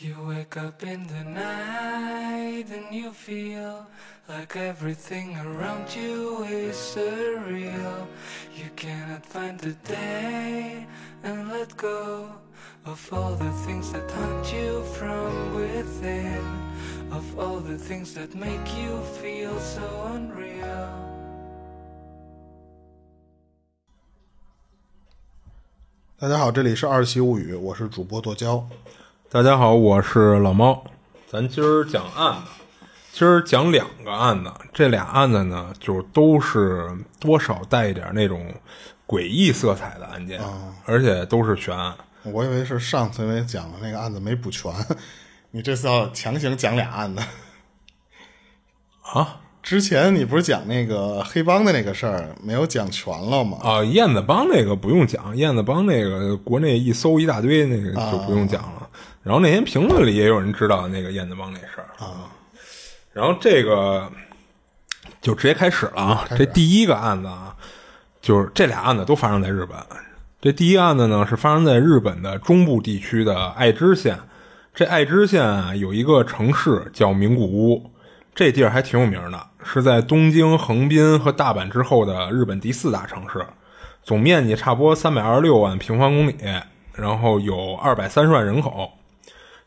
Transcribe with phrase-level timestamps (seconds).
[0.00, 3.84] You wake up in the night and you feel
[4.28, 8.06] like everything around you is surreal.
[8.54, 10.86] You cannot find the day
[11.24, 12.30] and let go
[12.86, 16.44] of all the things that haunt you from within,
[17.10, 19.82] of all the things that make you feel so
[20.14, 20.88] unreal.
[26.20, 28.64] 大家好，这里是二七物语，我是主播剁椒。
[29.33, 30.83] 大家好，我是老猫。
[31.25, 32.51] 咱今儿讲案子，
[33.11, 34.51] 今儿讲两个案子。
[34.71, 36.87] 这俩案子呢，就都是
[37.19, 38.53] 多少带一点那种
[39.07, 40.39] 诡异色彩的案件，
[40.85, 41.95] 而且都是悬案。
[42.21, 44.71] 我以为是上次因为讲的那个案子没补全，
[45.49, 47.23] 你这次要强行讲俩案子
[49.01, 49.39] 啊？
[49.63, 53.57] 之前你不是讲那个黑帮的那个事儿没有讲全了吗？
[53.63, 58.82] 啊，燕子帮那个不用讲，燕子帮那个国内一搜一大堆，那个就不用讲了。
[59.23, 62.29] 然后那天评论里也有人知道那个燕子帮那事儿啊。
[63.13, 64.11] 然后这个
[65.21, 66.25] 就直接开始了啊！
[66.37, 67.55] 这第一个案子啊，
[68.21, 69.77] 就是这俩案子都发生在日本。
[70.41, 74.19] 这第一案子呢是发生在日本的中部地区的爱知县。
[74.73, 77.91] 这爱知县啊有一个城市叫名古屋，
[78.33, 79.47] 这地儿还挺有名的。
[79.63, 83.45] 是在东京、横滨和大阪之后的日本第四大城市，
[84.03, 86.35] 总面积差不多三百二十六万平方公里，
[86.93, 88.91] 然后有二百三十万人口。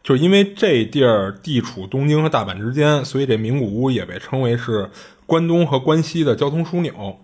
[0.06, 4.88] 就因为这地儿地处东京和大阪之间，所以这名古屋也被称为是
[5.26, 7.18] 关东和关西的交通枢纽。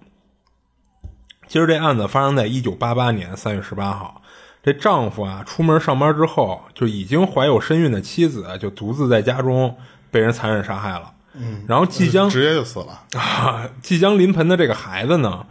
[1.46, 4.20] 今儿这案子发生在一九八八年三月十八号，
[4.64, 9.76] 这丈夫啊出门上班之后，就已经怀有身孕的妻子就独自在家中
[10.10, 11.12] 被人残忍杀害了。
[11.34, 13.70] 嗯，然后即将直接就死了啊！
[13.80, 15.46] 即将临盆的这个孩子呢，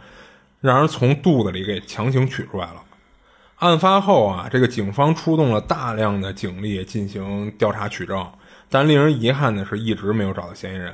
[0.60, 2.82] 让人从肚子里给强行取出来了。
[3.62, 8.26] 案发后啊，这个警方出动了大量的警力进行调查取证，
[8.68, 10.92] 但令人遗憾的是，一直没有找到嫌疑人。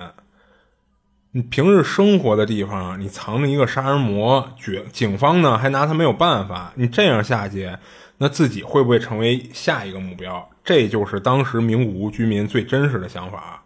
[1.32, 6.70] 你平日生活的地方，你藏着一个杀人魔，警警方呢还拿他没有办法。
[6.74, 7.70] 你这样下去，
[8.18, 10.46] 那自己会不会成为下一个目标？
[10.62, 13.62] 这就是当时名古屋居民最真实的想法。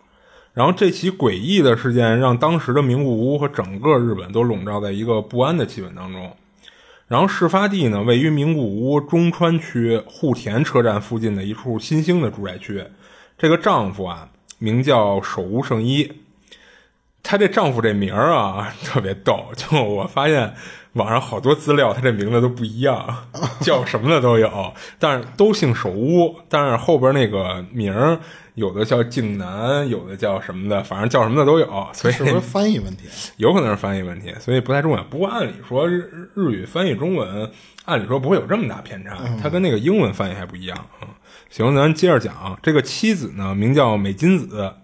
[0.55, 6.37] 然后这起诡异的事件让当时的名古屋和整个日本都笼罩在一个不安的气氛当中。
[7.13, 12.83] 然后事发地呢，位于名古屋中川区户田车站附近的一处新兴的住宅区。
[13.37, 16.11] 这个丈夫啊，名叫手屋圣一。
[17.23, 19.45] 她这丈夫这名儿啊，特别逗。
[19.55, 20.55] 就我发现
[20.95, 23.27] 网上好多资料，他这名字都不一样，
[23.61, 26.37] 叫什么的都有，但是都姓手屋。
[26.49, 28.19] 但是后边那个名儿。
[28.55, 31.89] 有的叫靖南，有的叫什么的，反正叫什么的都有。
[31.95, 33.05] 所以是不是翻译问题？
[33.39, 35.03] 有可能是翻译问题，所以不太重要。
[35.05, 37.51] 不过按理说日日语翻译中文，
[37.87, 39.17] 按理说不会有这么大偏差。
[39.43, 40.87] 它跟那个英文翻译还不一样。
[41.01, 41.09] 嗯，
[41.49, 42.59] 行，咱接着讲。
[42.63, 44.75] 这个妻子呢，名叫美金子。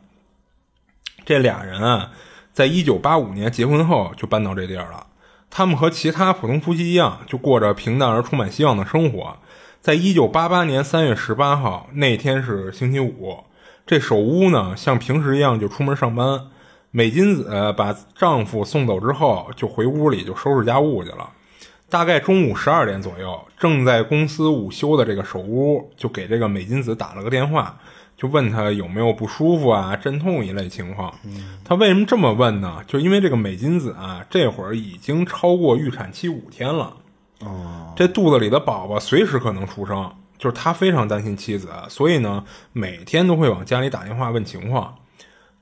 [1.26, 2.12] 这俩人啊，
[2.54, 5.08] 在一九八五年结婚后就搬到这地儿了。
[5.50, 9.36] 他们和其他普通夫妻一样，就过着平淡而充满希望的生活。
[9.78, 13.44] 在一九八八年三月十八号那天是星期五。
[13.88, 16.42] 这守屋呢，像平时一样就出门上班。
[16.90, 21.30] 美金子把丈夫送走之后，就回屋里就收拾家务去了。
[21.88, 27.78] 大概中午十二点左右，正在公司午休的这个守屋就给这个美金子打了个电话，
[28.14, 31.10] 就问他有没有不舒服啊、阵痛一类情况。
[31.64, 32.82] 他为什么这么问呢？
[32.86, 36.94] 就因为这个美金子啊，这会儿已经超过预产期五天了。
[37.40, 40.12] 哦，这肚子里的宝宝随时可能出生。
[40.38, 44.94] 就是他非常担心妻子，所以呢，每天都会往家里打电话问情况。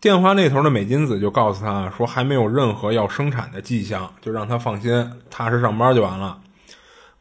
[0.00, 6.38] 电话那头的美金子就告诉他说，还没有任何要生产的迹象，就让他放心，踏实上班就完了。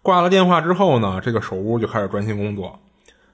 [0.01, 2.79] 挂了电话之后呢，这个守屋就开始专心工作。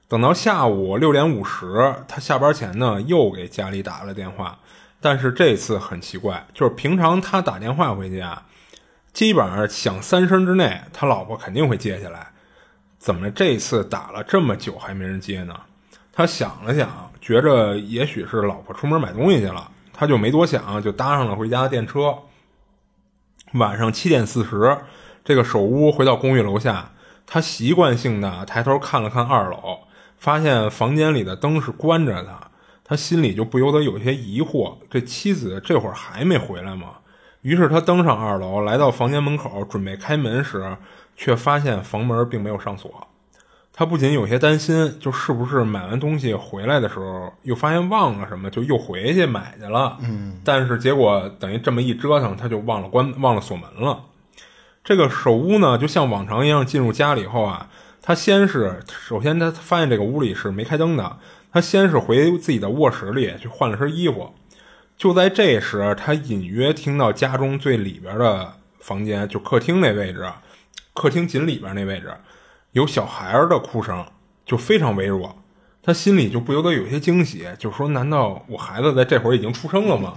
[0.08, 4.58] 等到下午六点五十，他下班前呢，又给家里打了电话，
[5.00, 8.44] 但是这次很奇怪，就是平常他打电话回去啊，
[9.12, 12.31] 基本上响三声之内，他老婆肯定会接下来。
[13.02, 15.52] 怎么这次打了这么久还没人接呢？
[16.12, 22.16] 他想了想，觉着也许是老婆出门买东西去了，他就没多想，就搭上了回家的电车。
[23.54, 24.78] 晚上七点四十，
[25.24, 26.92] 这个守屋回到公寓楼下，
[27.26, 29.80] 他习惯性的抬头看了看二楼，
[30.16, 32.52] 发现房间里的灯是关着的，
[32.84, 36.98] 他心里就不由得有些疑惑：这妻子这会儿还没回来吗？
[37.42, 40.76] 于是他登上二楼，来到房间门口，准备开门时。
[41.14, 43.06] 却发现房门并没有上锁，
[43.70, 49.98] 他不仅有些担心，就是不是买完东西回来的时候又发现忘了什么，就又回去买去了。
[50.00, 54.06] 嗯，但是结果等于这么一折腾，他就忘了关，忘了锁门了。
[54.82, 57.68] 这个守屋呢，就像往常一样进入家里后啊，
[58.00, 61.18] 他先是首先他发现这个屋里是没开灯的，
[61.52, 64.32] 他先是回自己的卧室里去换了身衣服。
[64.96, 70.30] 就在这时，他隐约听到家中最里边的房间，就客厅那位置，
[70.94, 72.14] 客厅紧里边那位置
[72.72, 74.06] 有小孩儿的哭声，
[74.46, 75.36] 就非常微弱。
[75.82, 80.14] 他心里就不由得有些惊喜，就说：“难道我孩子在这会儿已经出生了吗？”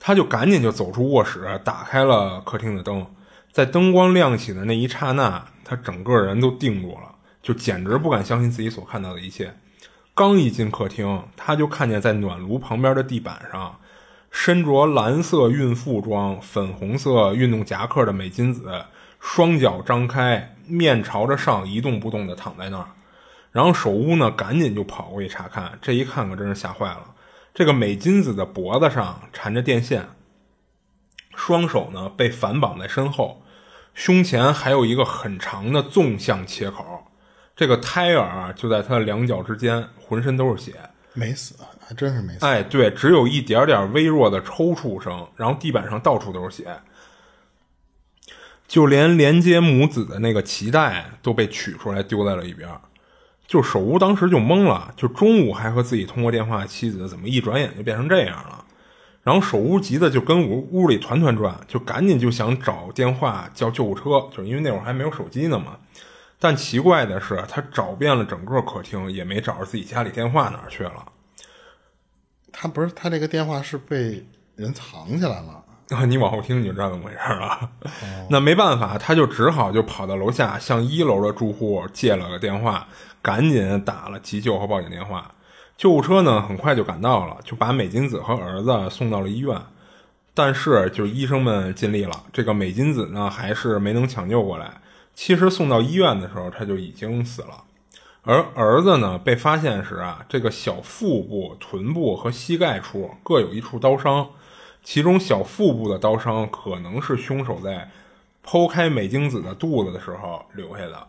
[0.00, 3.06] 他就赶紧就走出卧室，打开了客厅的灯。
[3.52, 9.54] 在灯光亮起的那一刹那，他整个人都定住了，就简直不敢相信自己所看到的一切。
[10.14, 13.78] 刚一进客厅，他就看见在暖炉旁边的地板上。
[14.40, 18.84] 身着蓝色孕妇装、粉红色运动夹克的美金子，
[19.18, 22.86] 双脚张开，面朝着上，一动不动地躺在那儿。
[23.50, 25.76] 然后守屋呢，赶紧就跑过去查看。
[25.82, 27.16] 这一看可真是吓坏了。
[27.52, 30.08] 这个美金子的脖子上缠着电线，
[31.34, 33.42] 双手呢被反绑在身后，
[33.92, 37.08] 胸前还有一个很长的纵向切口。
[37.56, 40.74] 这个胎儿就在他的两脚之间，浑身都是血，
[41.12, 41.56] 没死。
[41.88, 42.44] 还真是没死。
[42.44, 46.80] 哎，对，只有一点点微弱的抽搐声，然后地板上到处都是血，
[48.66, 52.68] 就连连接母子的那个脐带都被取出来丢在了一边。
[53.46, 58.66] 就守屋当时就懵了，就中午还和自己通过电话妻子，怎么一转眼就变成这样了？
[59.22, 65.78] 然后守屋急的就跟屋屋里团团转，就赶紧就想找电话叫救护车，就因为那会儿还没有手机呢嘛。
[66.38, 71.06] 但奇怪的是，他找遍了整个客厅，也没找着自己家里电话哪儿去了。
[72.52, 75.64] 他不是他这个电话是被人藏起来了！
[76.06, 77.70] 你往后听你就知道怎么回事了。
[78.28, 82.86] 那没办法，他就只好就跑到楼下向一楼的住户借了个电话，
[83.22, 85.30] 赶紧打了急救和报警电话。
[85.76, 89.56] 救护车呢很快就赶到了，就把美金子和儿子送到了医院。
[90.34, 94.70] 但是就医生们尽力了，这个美金子呢还是没能抢救过来。
[95.14, 97.64] 其实送到医院的时候他就已经死了。
[98.28, 104.28] 而儿子呢，被发现时啊，这个小腹部、臀部和膝盖处各有一处刀伤，
[104.84, 107.90] 其中小腹部的刀伤可能是凶手在
[108.44, 111.06] 剖开美京子的肚子的时候留下的。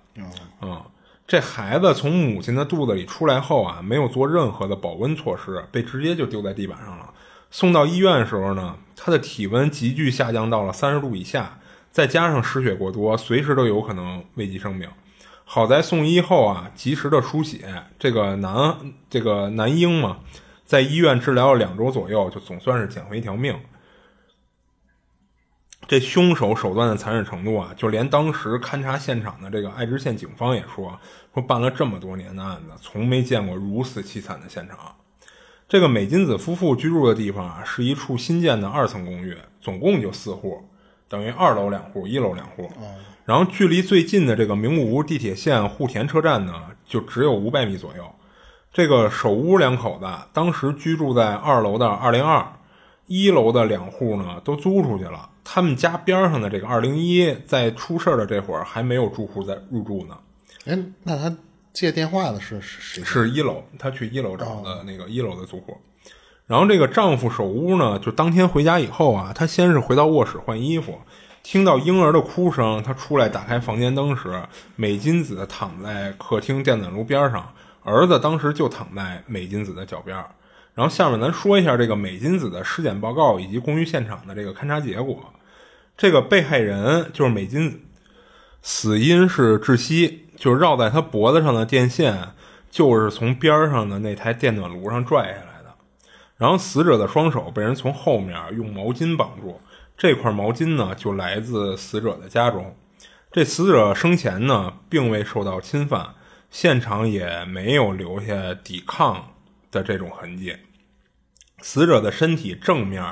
[0.62, 0.81] 嗯，
[1.27, 7.13] 这孩子从母亲的肚子里出来后啊，没有做任何的保温措施，被直接就丢在地板上了。
[7.51, 11.60] 送到医院的时候呢，他的体温急剧下降到了三十度以下，
[11.92, 14.88] 再加上失血过多，随时都有可能危及生命。
[15.51, 20.19] 好在送医后啊，及时的输血，这个男这个男婴嘛，
[20.63, 23.60] 在医院治疗了两周左右，就总算是捡回一条命。
[25.88, 31.00] 这凶手手段的残忍程度啊，就连当时勘察现场的这个爱知县警方也说，
[31.34, 34.78] 说办了这么多年的案子，从没见过如此凄惨的现场。
[35.68, 40.69] 这个美金子夫妇居住的地方啊，是一处新建的二层公寓，总共就四户，
[41.07, 42.69] 等于二楼两户，一楼两户。
[43.30, 46.52] 然后，距离最近的这个名古屋地铁线户田车站呢，
[46.84, 48.04] 就只有五百米左右。
[48.74, 52.44] 这个首屋两口子当时居住在二楼的二零二，
[53.06, 55.30] 一楼的两户呢都租出去了。
[55.44, 60.18] 他们家边上的这个二零一，在出事的这会儿还没有住户在入住呢。
[60.66, 61.38] 哎，那他
[61.72, 63.04] 借电话的是谁？
[63.04, 65.78] 是一楼，他去一楼找的那个一楼的租户。
[66.48, 70.98] 然后这个丈夫首屋呢，就当天回家以后啊，他先是回到卧室换衣服。
[71.42, 74.44] 听到婴儿的哭声，他出来打开房间灯时，
[74.76, 77.52] 美金子躺在客厅电暖炉边上，
[77.84, 80.16] 儿子当时就躺在美金子的脚边。
[80.76, 85.34] 然后下面咱说一下这个美金子的尸检报告以及公寓现场的这个勘查结果。
[85.98, 87.80] 这个被害人就是美金子，
[88.62, 92.30] 死因是窒息，就是绕在他脖子上的电线
[92.69, 95.74] 就是从边上的那台电暖炉上拽下来的。
[96.38, 99.60] 然后死者的双手被人从后面用毛巾绑住。
[100.00, 102.74] 这块毛巾呢，就来自死者的家中。
[103.34, 106.16] 这死者生前呢，并未受到侵犯，
[106.50, 109.34] 现场也没有留下抵抗
[109.70, 110.56] 的这种痕迹。
[111.62, 113.04] 死者的身体正面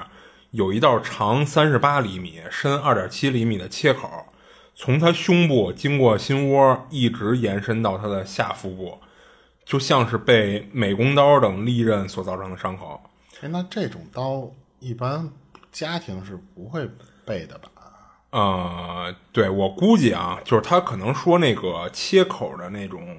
[0.52, 4.10] 有一道长三十八厘米、深二点七厘米的切口，
[4.74, 9.00] 从他胸部经过心窝，一直延伸到他的下腹部，
[9.66, 13.02] 就像是被美工刀等利刃所造成的伤口。
[13.42, 15.30] 哎，那这种刀一般？
[15.78, 16.90] 家庭是不会
[17.24, 17.70] 背的吧？
[18.32, 23.16] 呃，对我估计啊，就是他可能说那个切口的那种，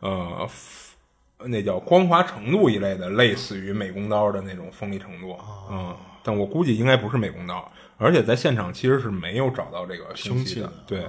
[0.00, 0.46] 呃，
[1.46, 5.38] 那叫光滑程度一类的，类似于美工刀的那种锋利程度。
[5.70, 10.70] 嗯，但我估计应该不是美工刀，而且在现场其实是没有找到这个凶器的。
[10.86, 11.08] 对，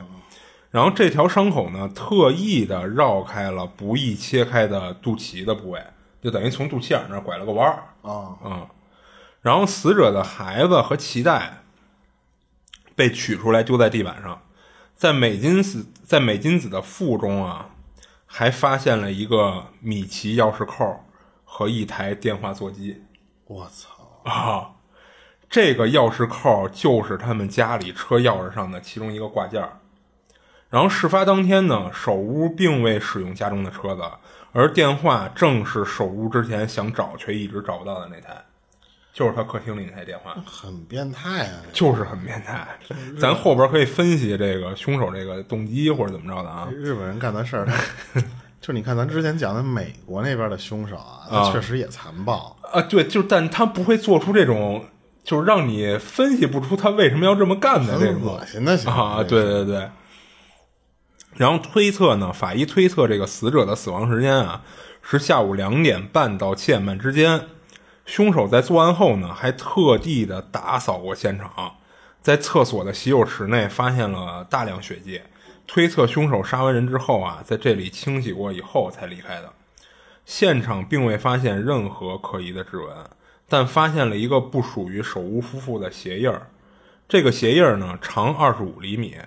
[0.72, 5.84] 然后这条伤口呢，特意的绕开了不易切开的肚脐的部位，
[6.22, 7.84] 就等于从肚脐眼那拐了个弯儿。
[8.10, 8.67] 啊，嗯。
[9.48, 11.63] 然后死者的孩子和脐带
[12.98, 14.42] 被取出来丢在地板上，
[14.94, 17.70] 在美金子在美金子的腹中啊，
[18.25, 21.01] 还发现了一个米奇钥匙扣
[21.46, 23.06] 和一台电话座机
[23.46, 24.30] 我操！
[24.30, 24.72] 啊。
[25.50, 29.80] 这个钥匙扣就是他们家里车钥匙上的其中一个挂件儿。
[30.70, 34.01] 然后事发当天呢，首屋并未使用家中的车子，
[34.51, 38.44] 而电话正是首屋之前想找却一直找不到的那台，
[39.17, 41.57] 就是他客厅里那台电话，很变态啊！
[41.74, 42.67] 就是很变态。
[43.19, 46.69] 咱后边可以分析这个凶手这个动机或者怎么着的啊。
[46.71, 48.21] 日本人干的事儿，他
[48.62, 52.55] 就你看咱之前讲的美国那边的凶手啊，他确实也残暴。
[52.71, 54.86] 啊，对，就但他不会做出这种，
[55.24, 59.89] 就是让你分析不出他为什么要这么干的这种恶心的行为啊，对对对。
[61.38, 64.62] 然后推测呢，法医推测这个死者的死亡时间啊
[65.01, 67.41] 是下午两点半到七点半之间。
[68.07, 71.75] 凶手在作案后呢，还特地的打扫过现场，
[72.21, 75.21] 在厕所的洗手池内发现了大量血迹，
[75.67, 79.51] 推测凶手杀完人之后啊，在这里清洗过以后才离开的。
[80.25, 82.95] 现场并未发现任何可疑的指纹，
[83.49, 86.47] 但发现了一个不属于首屋夫妇的鞋印儿。
[87.09, 89.17] 这个鞋印儿呢，长二十五厘米，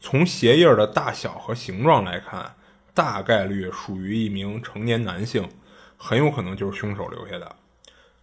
[0.00, 2.54] 从鞋印儿的大小和形状来看，
[2.94, 5.48] 大概率属于一名成年男性，
[5.96, 7.56] 很有可能就是凶手留下的。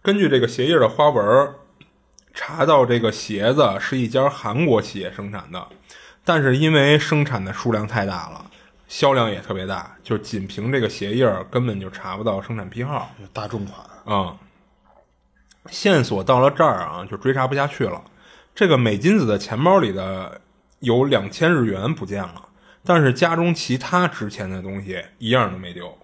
[0.00, 1.54] 根据这个鞋印儿的花纹儿，
[2.32, 5.66] 查到这个鞋子是一家韩国企业生产的，
[6.24, 8.50] 但是因为生产的数量太大了，
[8.86, 13.10] 销量也特别大，就仅凭这个鞋印儿根本就查不到生产批号。
[13.32, 14.36] 大众款，啊、
[15.68, 18.02] 线索到了这儿啊，就追查不下去了。
[18.54, 20.40] 这个美金子的钱包里的
[20.78, 22.48] 有两千日元不见了，
[22.84, 25.98] 但是家中其他值钱的东西一样都没丢。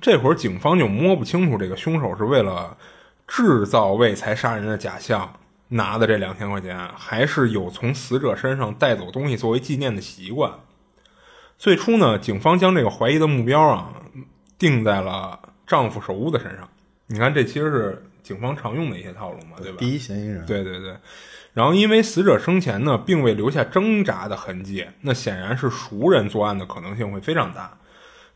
[0.00, 2.76] 这会儿警方就摸不清楚这个凶手是为了
[3.26, 5.34] 制造为财杀人的假象
[5.68, 10.52] 拿的这两千块钱，还是有从死者身上带走东西作为纪念的习惯。
[11.58, 13.92] 最初呢，警方将这个怀疑的目标啊
[14.58, 16.68] 定在了丈夫首屋的身上。
[17.06, 19.76] 你看，这其实是警方常用的一些套路嘛，对吧？
[19.78, 20.44] 第一嫌疑人。
[20.46, 20.96] 对对对。
[21.52, 27.78] 然后，因为死者生前呢并未留下挣扎的痕迹，那显然是熟人作案的可能性会非常大。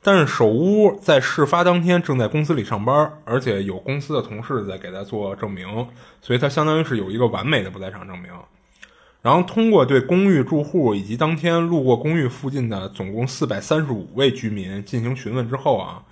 [0.00, 5.88] 但是首屋在事发当天正在公司里上班，而且有公司的同事在给他做证明，
[6.22, 8.30] 所以他相当于是有一个完美的不在场证明。
[9.20, 16.04] 然后通过对公寓住户以及当天路过公寓附近的总共四百三十五位居民进行询问之后啊，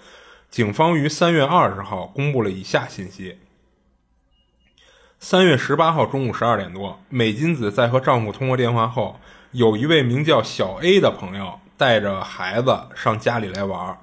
[0.51, 3.39] 警方于三月二十号公布了以下信息：
[5.21, 9.21] 三月十八号中午十二点多，美金子在和丈夫通过电话后，
[9.53, 13.99] 有一位名叫小 A 的朋友带着孩子上家里来玩儿。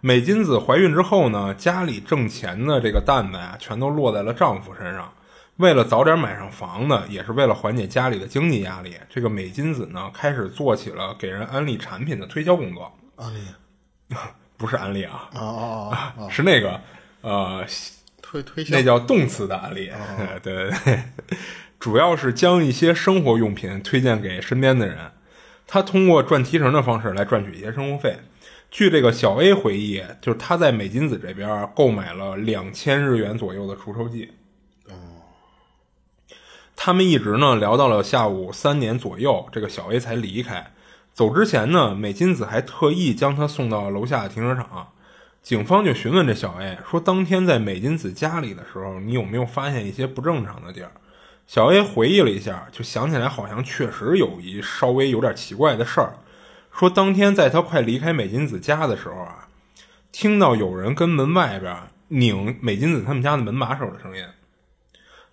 [0.00, 5.12] 美金子怀孕之后呢，家里挣钱的这个担子呀，全都落在了丈夫身上。
[5.56, 12.92] 为了早点买上房子，也是为了缓解家里的经济压力，这个美金子呢，开始做起了给人安利产品的推销工作。
[13.16, 13.38] 安利
[14.56, 16.28] 不是安利啊，啊啊啊啊！
[16.30, 16.80] 是那个
[17.20, 17.64] 呃，
[18.20, 19.90] 推推销那叫动词的案例，
[20.42, 21.02] 对对对，
[21.78, 25.12] 主要是将一些生活用品推荐给身边的人，
[25.72, 28.18] 他通过赚提成的方式来赚取一些生活费。
[28.70, 34.32] 据这个小 A 回忆，就是他在美金子这边购买了两千日元左右的除臭剂。
[34.90, 34.92] 哦
[36.76, 40.72] 他们一直呢聊到了下午三点左右，这个小 A 才离开。
[41.14, 44.88] 走之前呢，美金子还特意将他送到楼下的停车场。
[45.42, 50.92] 警方就询问这小 A 说：“当天在美金子家里的时候，你有没有发现一些不正常的地儿？”
[51.46, 56.14] 小 A 回忆了一下，就想起来好像确实有一稍微有点奇怪的事儿。
[56.72, 59.48] 说当天在他快离开美金子家的时候啊，
[60.10, 61.76] 听到有人跟门外边
[62.08, 64.24] 拧美金子他们家的门把手的声音。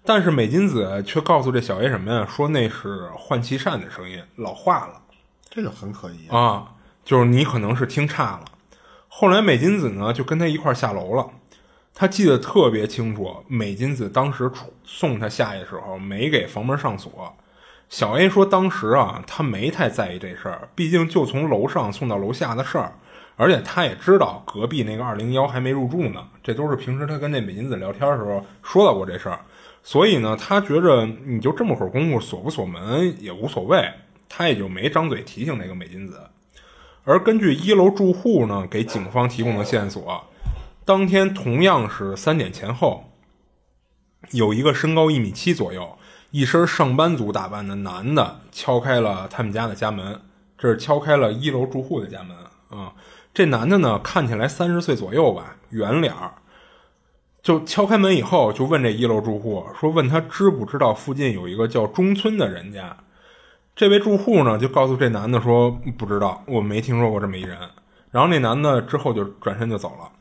[0.03, 2.27] 但是美金子却告诉这小 A 什么呀？
[2.29, 5.01] 说那是换气扇的声音，老化了。
[5.49, 6.39] 这就很可疑啊！
[6.39, 6.71] 啊，
[7.05, 8.45] 就是你可能是听差了。
[9.07, 11.29] 后来美金子呢就跟他一块儿下楼了，
[11.99, 17.35] 他记得特别清楚，美金子当时出送他下去的时候没给房门上锁。
[17.89, 22.93] 小 A 说当时啊他没太在意这事儿，毕竟就从楼上送到楼下的事儿，
[23.35, 29.37] 而且他也知道隔壁那个二零幺还没入住呢，这都是平时他跟那美金子聊天的时候说到过这事儿。
[29.83, 33.91] 所以呢，他觉着你就这么会儿功夫锁不锁门也无所谓，
[34.29, 36.21] 他也就没张嘴提醒那个美金子。
[37.03, 40.23] 而根据一楼住户呢给警方提供的线索，
[40.89, 43.11] 当天同样是三点前后，
[44.31, 45.99] 有一个身高一米七左右、
[46.31, 50.19] 一身上班族打扮的男的敲开了他们家的家门，
[50.57, 52.35] 这是敲开了一楼住户的家门
[52.71, 52.93] 啊。
[53.35, 56.33] 这男的呢看起来三十岁左右吧，圆脸儿。
[57.43, 62.97] 就敲开门以后，就问这一楼住户说：“问他知不知道附近有一个叫中村的人家？”
[63.77, 65.69] 这位住户呢就告诉这男的说
[65.99, 67.59] ：“不知道，我没听说过这么一人。”
[68.09, 70.13] 然后那男的之后就转身就走了。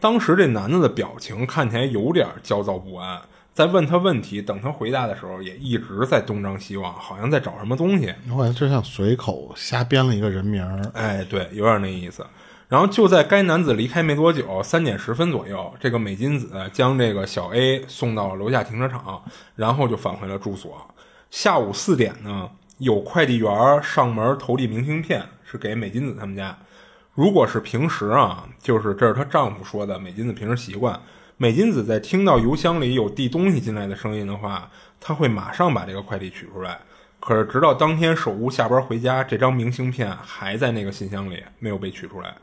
[0.00, 3.20] 当时这男的的表情看起来有点焦躁不安，
[3.52, 8.12] 在问他问题，等他回答的时候，也一直在东张西望，好像在找什么东西。
[8.32, 10.80] 我感觉就像随口瞎编了一个人名儿。
[10.94, 12.24] 哎，对，有点那意思。
[12.68, 19.22] 然后就在该男子离开没多久，三点十分左右，这个美金子将这个小 A 送到了楼下停车场，
[19.56, 20.88] 然后就返回了住所。
[21.30, 26.56] 下午四点呢，有快递员上门投递明信片，是给美金子他们家。
[27.20, 30.98] 如果是平时啊，就是这是她丈夫说的，美金子平时习惯。
[31.36, 36.78] 美金子在听到邮箱里有递东西进来的声音的话，她会马上把这个快递取出来。
[37.20, 42.34] 可是直到当天守屋下班回家，这张明信片还在那个信箱里，没有被取出来。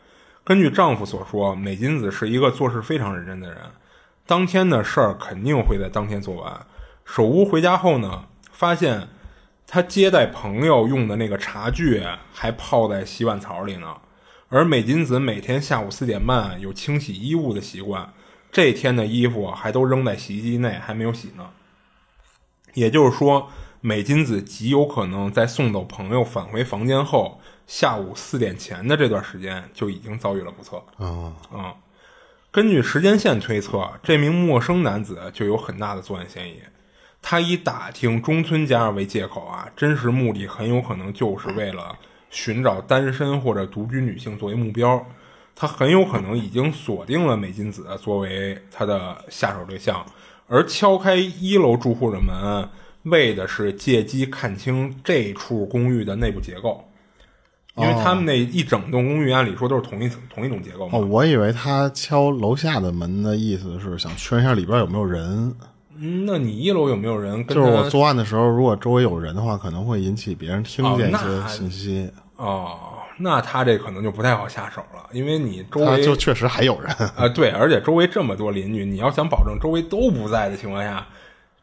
[0.44, 3.58] 根据丈夫所说，美金子是一个做事非常认真的人，
[4.28, 6.56] 当天的事儿肯定会在当天做完。
[7.04, 9.08] 守屋回家后呢，发现
[9.66, 13.98] 他接待朋友用的那个茶具还泡在洗碗槽里呢。
[14.50, 18.14] 而美金子每天下午四点半有清洗衣物的习惯，
[18.52, 21.50] 这天的衣服还都扔在洗衣机内，还没有洗呢。
[22.74, 23.50] 也就是说，
[23.82, 27.40] 美金子极有可能在送走朋友返回房间后。
[27.68, 31.76] 下午四点前的这段时间就已经遭遇了不测啊啊！
[32.50, 36.62] 根据时间线推测，这名陌生男子就有很大的作案嫌疑。
[37.22, 45.06] 他以打听中村家为借口啊，真实目的很有可能就是为了寻找单身或者独居女性作为目标。
[45.60, 50.06] 他很有可能已经锁定了美金子作为他的下手对象，
[50.48, 52.70] 而敲开一楼住户的门，
[53.04, 56.84] 为的是借机看清这处公寓的内部结构。
[57.76, 60.98] 因为他们那一整栋公寓，按理说都是同一层、同一种结构嘛。
[60.98, 65.56] 哦，我以为他敲楼下的门的意思是想确认一下里边有没有人。
[66.00, 67.46] 嗯，那你一楼有没有人？
[67.48, 72.12] 就是我作案的时候，如果周围有人的话，可能会引起别人听见一些信息。
[72.36, 72.78] 哦，
[73.18, 77.28] 那他这可能就不太好下手了，因为你周围就确实还有人啊。
[77.30, 81.06] 对，而且周围这么多邻居，你要想保证周围都不在的情况下，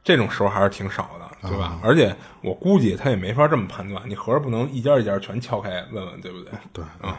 [0.03, 1.25] 这种时候还是挺少的。
[1.47, 1.78] 对吧？
[1.82, 6.50] 而且我估计他也没法这么判断，你合着不能一家一家全敲开问问，对不对？
[6.73, 7.19] 对啊，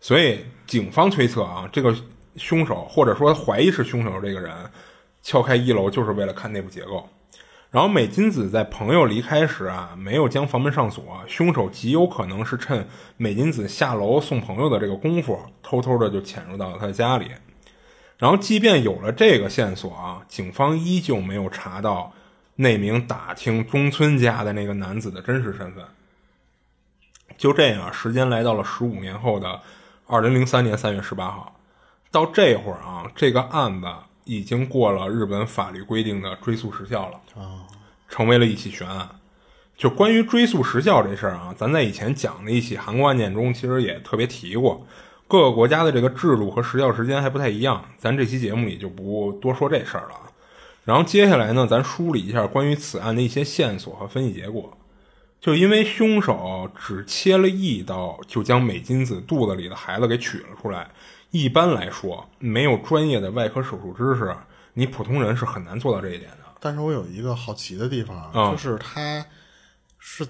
[0.00, 0.38] 所以
[0.68, 1.92] 警方推测啊，这个
[2.36, 4.54] 凶手或者说怀疑是凶手这个人
[5.22, 7.08] 敲开一楼就是为了看内部结构。
[7.70, 17.30] 然后美金子在朋友离开时啊，没有将房门上锁，凶手极有可能是趁美金子下楼送朋友的这个功夫，偷偷的就潜入到了他的家里。
[18.18, 22.12] 然后，即便有了这个线索啊，警方依旧没有查到。
[22.56, 25.82] 那名打听中村家的那个男子的真实身份，
[27.38, 29.62] 就这样，时间来到了十五年后的
[30.06, 31.58] 二零零三年三月十八号，
[32.10, 33.86] 到这会儿啊，这个案子
[34.30, 37.66] 已经过了日本法律规定的追诉时效了啊，
[38.08, 39.08] 成为了一起悬案。
[39.76, 44.86] 就关于追诉时效这事儿啊，咱在以前讲的一起韩国案件中，其实也特别提过，
[45.26, 50.14] 各个国家的这个制度和时效时间还不太一样，咱这期节目里就不多说这事儿了。
[50.84, 54.76] 然后接下来呢，咱梳理一下关于此案的一些线索和分析结果。
[55.40, 60.88] 就因为凶手只切了一刀，就将美金子肚子里的孩子给取了出来。
[61.30, 64.36] 一般来说，没有专业的外科手术知识，
[64.74, 66.38] 你普通人是很难做到这一点的。
[66.60, 69.24] 但是我有一个好奇的地方，就是他
[69.98, 70.26] 是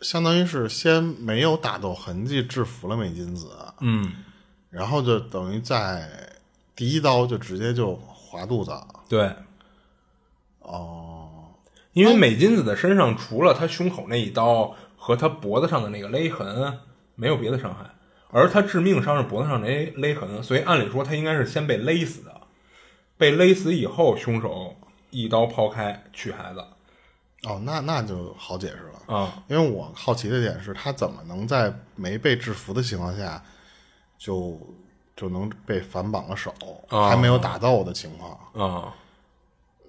[0.00, 3.48] 相当于是先没有打斗痕迹制服了美金子，
[3.80, 4.12] 嗯，
[4.70, 6.08] 然后就等于在
[6.76, 8.72] 第一刀就直接就划肚子，
[9.08, 9.34] 对。
[10.60, 11.54] 哦，
[11.94, 16.78] 因为美金子的身上除了他胸口那一刀和他脖子上的那个勒痕，
[17.16, 17.90] 没有别的伤害，
[18.32, 22.40] 而他致命伤是脖子上勒勒痕，所以按理说他应该是先被勒死的，
[23.16, 24.76] 被勒死以后，凶手
[25.10, 26.64] 一刀抛开取孩子。
[27.44, 33.42] 哦，那那就好解释了啊，因为我好奇的点是他怎么能在没被制服的情况下，
[34.18, 34.60] 就
[35.16, 36.54] 就能被反绑了手，
[36.88, 38.94] 还没有打斗的情况啊。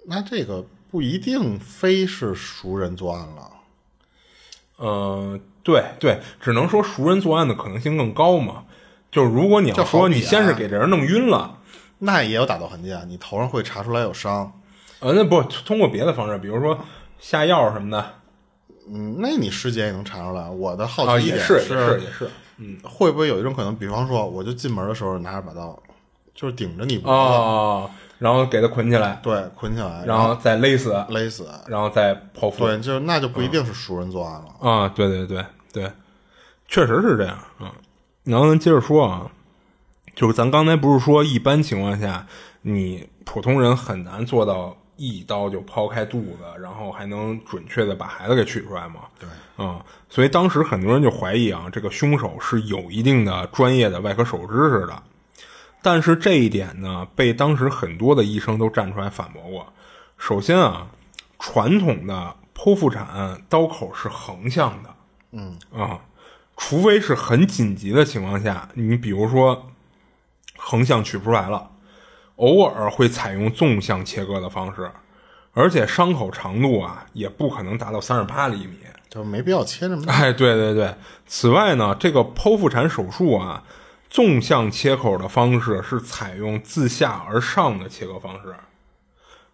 [0.08, 3.52] 那这个不一定非是熟人作案了，
[4.80, 8.64] 嗯，对对，只能说熟人作案的可能性更高嘛。
[9.12, 11.58] 就是如果你要说你先是给这人弄晕了，
[12.00, 14.52] 那也有打斗痕迹啊，你头上会查出来有伤。
[15.00, 16.80] 呃，那不通过别的方式，比如说
[17.20, 18.06] 下药什么的，
[18.88, 20.50] 嗯，那你尸检也能查出来。
[20.50, 23.76] 我的好奇点是也是也是，嗯，会不会有一种可能？
[23.76, 25.78] 比方说，我就进门的时候拿着把刀，
[26.34, 27.94] 就是顶着你脖子。
[28.22, 32.68] 然后给他捆起来，对，捆起来，然后再勒死，勒死，然后再剖腹。
[32.68, 34.88] 对，就那就不一定是熟人作案了啊！
[34.90, 35.92] 对对对对，
[36.68, 37.74] 确实是这样啊。
[38.24, 39.26] 然后咱接着说啊，
[40.14, 42.28] 就是咱刚才不是说，一般情况下，
[42.62, 49.02] 你普通人很难做到一刀就剖开肚子，然后还能准确的把孩子给取出来嘛？
[49.20, 49.82] 对，嗯、
[50.12, 55.02] 所以当时很多人就怀疑啊，这个凶手是有一定的专业的外科手术知识的。
[55.82, 59.74] 但是这一点呢，被当时很多的医生都站出来反驳过。
[60.18, 60.88] 首先啊，
[61.40, 64.90] 传统的剖腹产刀口是横向的，
[65.32, 66.00] 嗯啊，
[66.56, 69.72] 除非是很紧急的情况下，你比如说
[70.58, 71.72] 横向取不出来了，
[72.36, 74.92] 偶尔会采用纵向切割的方式，
[75.54, 78.78] 而且伤口长度啊也不可能达到三十八厘米。
[79.10, 80.14] 就没必要切这么大。
[80.14, 80.96] 哎，对对对。
[81.26, 83.62] 此外呢，这个剖腹产手术啊，
[84.12, 88.54] 纵向切口的方式是采用自下而上的切割方式，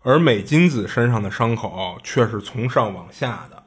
[0.01, 3.63] 而美金子身上的伤口却是从上往下的。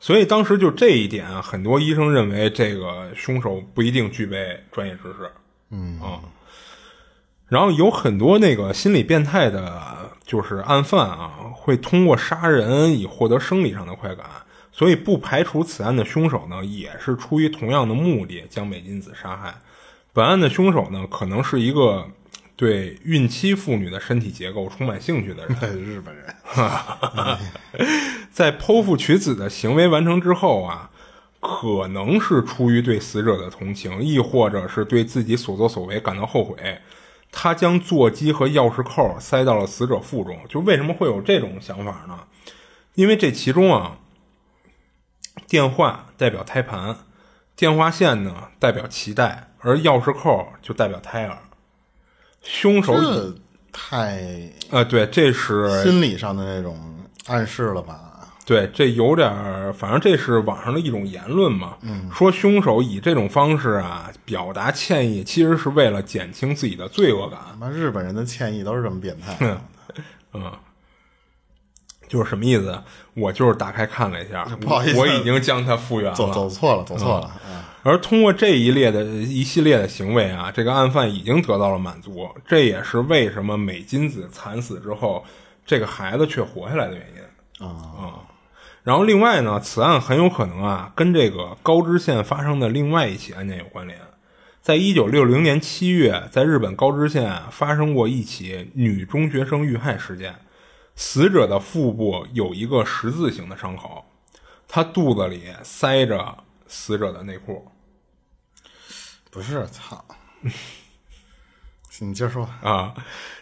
[0.00, 5.30] 所以当时就这一点啊，很多医生认为这个凶手不一定具备专业知识。
[5.70, 6.22] 嗯啊，
[7.46, 14.26] 然后有很多那个心理变态的，就是案犯啊，会通过杀人以获得生理上的快感，
[14.72, 19.54] 所以不排除此案的凶手呢，也是出于同样的目的将美金子杀害。
[20.18, 22.10] 本案的凶手呢，可能是一个
[22.56, 25.56] 对孕期妇女的身体结构充满兴趣的人。
[25.80, 26.34] 日本人，
[28.32, 30.90] 在剖腹取子的行为完成之后啊，
[31.38, 36.80] 可能是出于对死者的同情，亦或者是对自己所作所为感到后悔，
[37.30, 40.36] 他将座机和钥匙扣塞到了死者腹中。
[40.48, 42.24] 就为什么会有这种想法呢？
[42.96, 43.98] 因为这其中啊，
[45.46, 46.96] 电话代表胎盘，
[47.54, 51.38] 电话线呢代表脐带，而钥匙扣就代表胎儿。
[52.42, 52.94] 凶手
[53.72, 54.22] 太
[54.70, 56.78] 呃，对，这是心理上的那种
[57.26, 58.00] 暗示了吧？
[58.46, 61.76] 对，这有点儿，反正这是网上的一种言论嘛。
[61.82, 67.38] 嗯，说凶手以这种方式啊表达歉意，其实是为了减轻自己的罪恶感。
[67.50, 69.58] 他妈日本人的歉意都是这么变态。
[70.32, 70.50] 嗯，
[72.08, 72.82] 就是什么意思？
[73.14, 76.16] 我就是打开看了一下，不好意思我已经将它复原了。
[76.16, 77.76] 走走错了，走错了啊！
[77.88, 85.24] 而通过这一列的一系列的行为啊，这个案犯已经得到了满足，这也是为什么美金子惨死之后，
[85.64, 88.20] 这个孩子却活下来的原因啊
[88.82, 93.98] 然后另外呢，此案很有可能啊跟这个高知县发生的另外一起案件有关联。
[94.60, 100.34] 在一九六零年七月，在日本高知县啊发生过一起女中学生遇害事件，
[100.94, 104.04] 死者的腹部有一个十字形的伤口，
[104.66, 107.66] 她肚子里塞着死者的内裤。
[109.30, 110.04] 不是，操！
[112.00, 112.48] 你接着说。
[112.62, 112.94] 啊，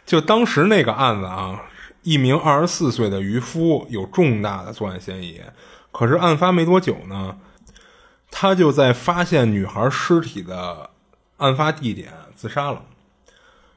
[0.05, 1.62] 就当时那个案子啊，
[2.03, 5.40] 一名二十四岁的渔夫有重大的作案嫌疑。
[5.92, 7.38] 可是案发没多久呢，
[8.31, 10.90] 他就在发现女孩尸体的
[11.37, 12.83] 案发地点自杀了。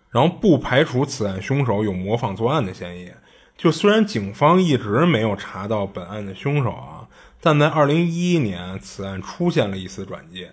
[0.09, 3.11] 然后不排除此案凶手有模仿作案的嫌疑。
[3.57, 7.07] 就虽然警方一直没有查到本案的凶手啊，
[7.41, 10.47] 但在二零一一年，此案出现了一丝转机。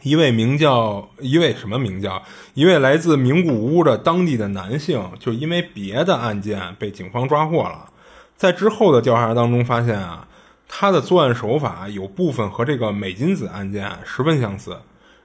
[0.00, 2.22] 一位名叫一位什么名叫
[2.54, 7.90] 一位来自名古屋的当地的男性，就因为别的案件被警方抓获了。
[8.34, 10.26] 在之后的调查当中发现啊，
[10.66, 14.78] 他的作案手法有部分和这个美金子案件十分相似。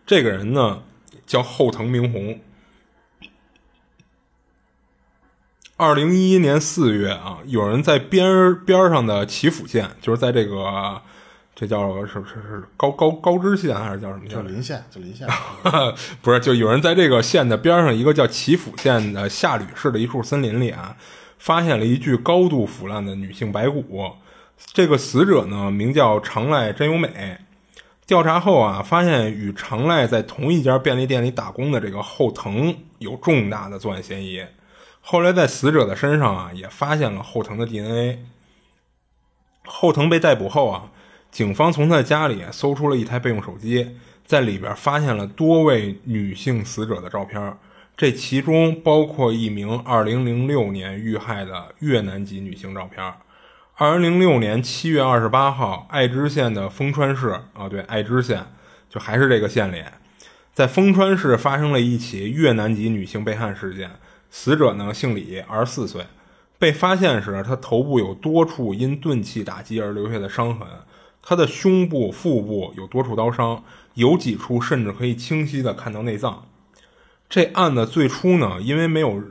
[0.06, 0.84] 这个人呢
[1.25, 2.39] 叫后藤明宏。
[5.77, 11.01] 二零一一年四月啊，有人在边边上的岐阜县，就是在这个
[11.60, 14.36] 这叫是是是高高高知县还是叫什么县？
[14.36, 15.28] 就临县，就临县。
[16.22, 20.96] 不是，就有人在这个县的边上一个叫岐阜县的下吕市的一处森林里啊，
[21.39, 24.12] 发现了一具高度腐烂的女性白骨。
[24.72, 27.39] 这个死者呢，名叫长濑真由美。
[28.06, 34.46] 调查后啊，发现与长濑在同一家便利店里打工的这个后藤有重大的作案嫌疑。
[35.02, 38.24] 后来在死者的身上啊，也发现了后藤的 DNA。
[39.65, 40.91] 后藤被逮捕后啊，
[41.32, 47.58] 警方从他家里搜出了一台备用手机，在里边发现了多位女性死者的照片，
[47.96, 53.13] 这其中包括一名2006年遇害的越南籍女性照片。
[53.78, 58.44] 2006年7月28号，爱知县的丰川市啊，对，爱知县
[58.90, 59.84] 就还是这个县里，
[60.54, 63.92] 在丰川市发生了一起越南籍女性被害事件。
[64.30, 66.04] 死者呢姓李，二十四岁。
[66.60, 70.68] 被发现时，他头部有多处因钝器打击而留下的伤痕，
[71.30, 73.62] 他的胸部、腹部有多处刀伤，
[73.96, 76.48] 有几处甚至可以清晰的看到内脏。
[77.28, 79.22] 这案子最初呢，因为没有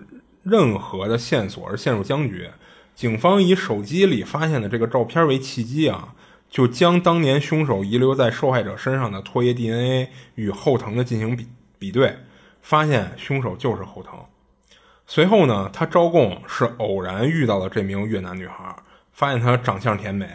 [0.43, 2.51] 任何的线索而陷入僵局。
[2.95, 6.13] 警方以手机里发现的这个照片为契机啊，
[6.51, 12.19] 就将当年凶手遗留在受害者身上的唾液 DNA 与后藤的进行比比对，
[12.61, 14.13] 发现凶手就是后藤。
[15.07, 18.77] 随后呢，他招供是偶然遇到了这名越南女孩，
[19.13, 20.29] 发现她长相甜美，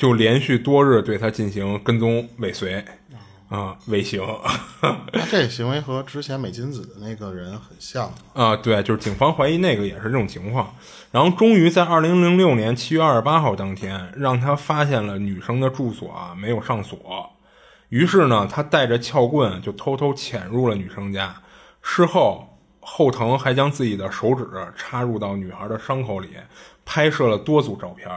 [0.00, 2.82] 就连续多日对他进行跟踪尾随，
[3.50, 4.26] 啊，尾行。
[5.12, 10.74] 那这行为和之前美金子的那个人很像 啊，对，就是警方怀疑那个也是这种情况。
[11.10, 17.28] 然后终于在二零零六年七月二十八号当天，让他发现了女生的住所啊没有上锁，
[17.90, 21.36] 于是呢，他带着撬棍就偷偷潜入了女生家。
[21.82, 22.46] 事后。
[22.82, 26.30] 后藤还将自己的手指插入到女孩的伤口里，
[26.84, 28.08] 拍摄了多组照片。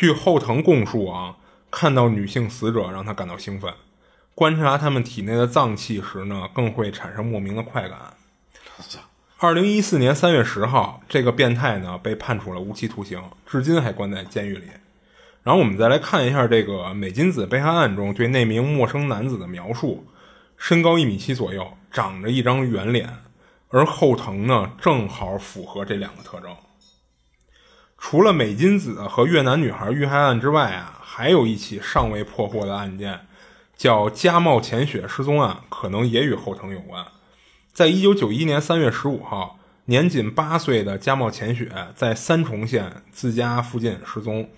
[0.00, 1.36] 据后藤供述啊，
[1.70, 3.74] 看到女性死者让他感到兴奋，
[4.34, 7.98] 观察他们体内的脏器时呢，更会产生莫名的快感。
[9.36, 14.68] 二零一四年三月十号，这个变态呢被判处了无期徒刑，至今还关在监狱里。
[15.42, 20.06] 然后我们再来看一下这个美金子被害案中对那名陌生男子的描述：
[20.56, 23.18] 身高一米七左右，长着一张圆脸。
[23.68, 26.56] 而后藤呢，正好符合这两个特征。
[28.02, 33.20] 除了美金子和越南女孩遇害案之外啊，还有一起尚未破获的案件，
[33.76, 37.04] 叫加茂浅雪失踪案，可能也与后藤有关。
[37.72, 44.48] 在一九九一年三月十五号，年仅八岁的加茂浅雪在三重县自家附近失踪。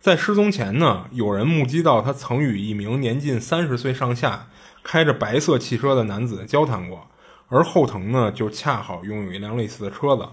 [0.00, 4.46] 在失踪前呢，有人目击到他曾与一名年近三十岁上下、
[4.84, 7.08] 开着白色汽车的男子交谈过。
[7.48, 10.26] 而后藤呢，就恰好拥有一辆类似的车子。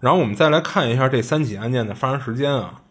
[0.00, 2.82] 然后我们再来看一下这三起案件的发生时间啊。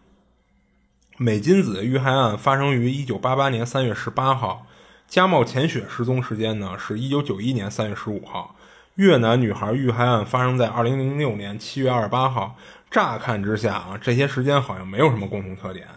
[1.18, 4.66] 美金子遇害案发生于一九八八年三月十八号，
[5.08, 8.56] 加茂浅雪失踪时间呢是一九九一年三月十五号。
[8.96, 12.56] 越南女孩遇害案发生在二零零六年七月二十八号。
[12.92, 15.88] 乍看之下啊，这些时间好像没有什么共同特点，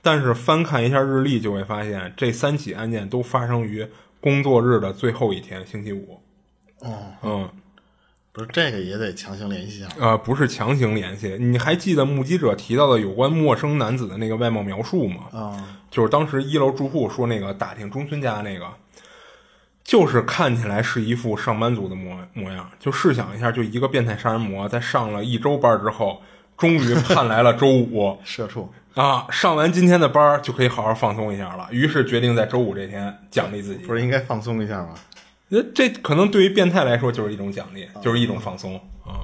[0.00, 3.84] 但是翻看一下日历就会发现，这三起案件都发生于
[4.20, 6.20] 工作日的最后一天，星期五。
[6.78, 7.50] 哦，嗯，
[8.34, 9.90] 不是这个也得强行联系啊？
[9.96, 11.36] 呃，不是强行联系。
[11.38, 15.26] 你还记得目击者提到的有关陌生男子的那个外貌描述吗？
[15.30, 18.66] 啊，就是当时一楼住户说那个打听中村家那个，
[19.84, 22.68] 就是看起来是一副上班族的模模样。
[22.80, 26.20] 就试想一下，就一个变态杀人魔在上了一周班之后，
[26.58, 31.68] 终于盼来了周五， 社畜啊，上完今天的班就可以好好放松一下了。
[31.70, 33.84] 于是决定在周五这天奖励自己。
[33.84, 34.94] 不是应该放松一下吗？
[35.54, 39.22] 那这可能对于变态来说就是一种奖励，就是一种放松啊。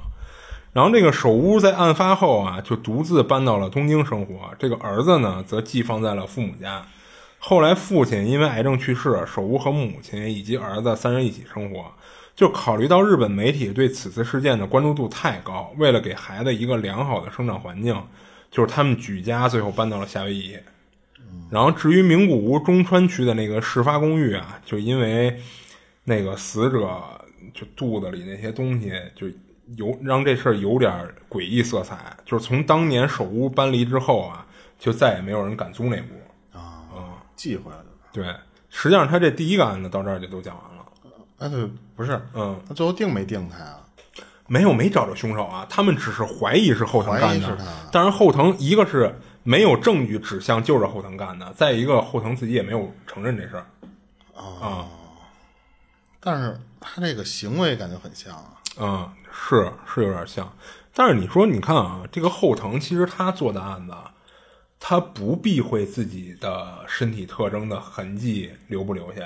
[0.71, 4.49] 然后这个首屋在案发后啊，就独自搬到了东京生活。
[4.57, 6.85] 这个儿子呢，则寄放在了父母家。
[7.39, 11.91] 后来父亲因为癌症去世，首屋和母亲以及儿子三人一起生活。
[12.33, 18.01] 就考虑到日本媒体对此次事件的关注度太高，为了给孩子一个良好的生长环境，
[18.49, 20.55] 就是他们举家最后搬到了夏威夷。
[21.49, 25.37] 然后至于名古屋中川区的那个事发公寓啊，就因为。
[26.11, 26.99] 那个死者
[27.53, 29.27] 就肚子里那些东西，就
[29.77, 30.91] 有让这事儿有点
[31.29, 31.95] 诡异色彩。
[32.25, 34.45] 就是从当年首屋搬离之后啊，
[34.77, 37.85] 就再也没有人敢租那屋啊嗯，寄回来的。
[38.11, 38.25] 对，
[38.69, 40.85] 实际上他这第一个案子到这儿就都讲完了。
[41.37, 43.79] 哎，对，不是，嗯，他最后定没定他啊？
[44.47, 45.65] 没有，没找着凶手啊。
[45.69, 53.65] 他们只是怀疑是后藤干的，是但是后藤一个是没有证据指向就是后藤干的，再一个后藤自己也没有承认这事儿
[54.35, 54.85] 啊。
[56.23, 60.51] 但是他这个行为感觉很像啊，嗯，是是有点像，
[60.93, 63.93] 但是你说你看啊，这个后藤其实他做的案子，
[64.79, 69.21] 他不避讳自己的身体特征的痕迹留不留下，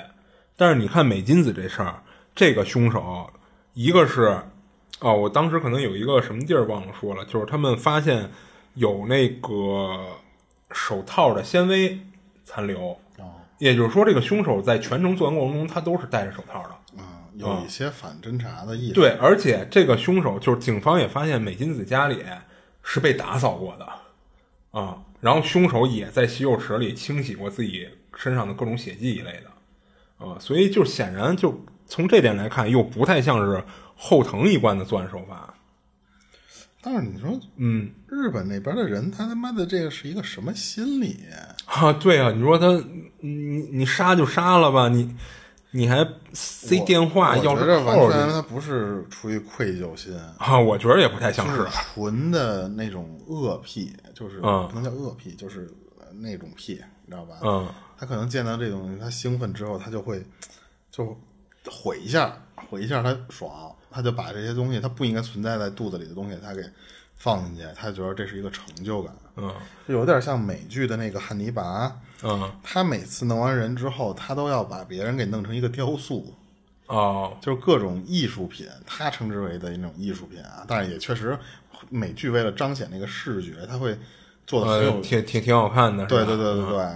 [0.56, 2.02] 但是你看美金子这事儿，
[2.34, 3.30] 这个凶手
[3.74, 4.42] 一个是，
[5.00, 8.30] 哦，我当时可能有一个什么地儿忘了说了，就是他们发现
[8.74, 9.98] 有那个
[10.72, 12.00] 手套的纤维
[12.44, 12.98] 残留，
[13.58, 16.75] 也就是说这个凶手在全程作案过程中他都是戴着手套的。
[17.38, 18.94] 有一些反侦查的意思。
[18.94, 22.22] 对，而且这个凶手就是警方也发现美金子家里
[22.82, 23.86] 是被打扫过的
[24.78, 33.62] 啊，然后凶手也在洗手池里清洗过自己身上的各种血迹一类的啊，所以就显然就从这点来看，又不太像是
[33.94, 35.52] 后藤一贯的作案手法。
[36.80, 41.24] 但是你说，嗯，日本那边的人，他他妈的这个是一个什么心理
[41.66, 41.92] 啊？
[41.94, 42.66] 对啊，你说他，
[43.20, 45.16] 你你杀就杀了吧，你。
[45.72, 47.36] 你还塞电话？
[47.38, 55.70] 要是完全他不是出于愧疚心啊，我觉得也不太像是纯的那种恶癖，就是不能叫恶癖，就是
[56.14, 57.38] 那种癖，你知道吧？
[57.42, 60.24] 嗯，他可能见到这种东西，他兴奋之后，他就会
[60.90, 61.14] 就
[61.70, 66.62] 毁一下，毁一下他爽，他就把这些东西，他不应该存在在肚子里的东西，他给
[67.16, 69.14] 放进去，他觉得这是一个成就感。
[69.36, 69.54] 嗯，
[69.86, 72.00] 有点像美剧的那个汉尼拔。
[72.22, 76.34] 嗯，他每次弄完人之后，他都要把别人给弄成一个雕塑，
[76.86, 80.64] 哦，就是各种艺术品，他称之为的那种艺术品啊。
[80.66, 81.38] 但是也确实，
[81.90, 83.98] 美剧为了彰显那个视觉，他会
[84.46, 86.86] 做的很有呃，挺挺挺好看的，对对对对对，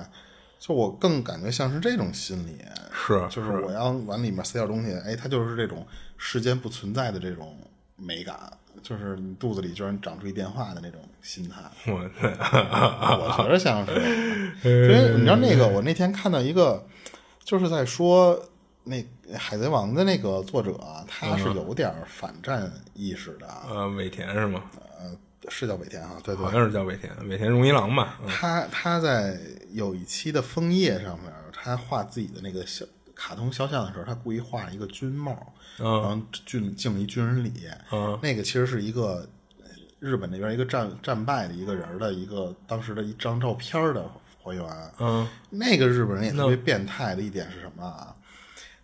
[0.59, 2.57] 就我更感觉像是这种心理，
[2.91, 7.55] 是就是我要往里面塞点东西，哎，它就是这种世间不存在的这种
[8.01, 8.39] 美感，
[8.83, 11.61] 就是你肚子里居然长出一电话的那种心态。
[11.87, 16.87] 我我 觉得像是，因为你知道那个，我那天看到一个，
[17.45, 18.41] 就是在说
[18.85, 18.97] 那
[19.37, 24.65] 《海贼王》的那个作者啊，他是有点反战意识的啊，呃尾田是吗？
[24.99, 25.15] 呃，
[25.49, 28.19] 是叫尾田啊，对对好，像是叫尾田，尾田荣一郎吧？
[28.23, 29.39] 嗯他他在
[29.73, 32.85] 有一期的枫叶上面，他画自己的那个小
[33.21, 37.53] 卡通肖像的时候，他故意画了一个军帽，然后敬敬一军人礼。
[37.93, 39.29] 嗯那个其实是一个
[39.99, 44.11] 日本那边一个战战败的一个人的一个当时的一张照片的
[44.43, 44.65] 还原。
[44.99, 48.17] 嗯那个日本人也特别变态的一点是什么啊？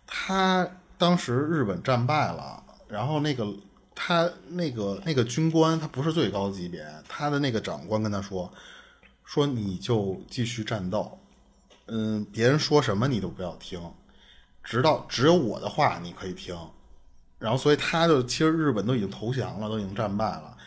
[0.05, 0.69] 他
[0.99, 3.51] 当时日本战败了，然后那个
[3.95, 8.53] 他那个那个军官他不是最高级别，他的那个长官跟他说
[9.25, 11.17] 说你就继续战斗，
[11.87, 13.81] 嗯，别人说什么你都不要听，
[14.67, 16.53] 直到只有我的话你可以听。
[17.39, 20.57] 然后所以他就其实日本都已经投降了，都已经战败了。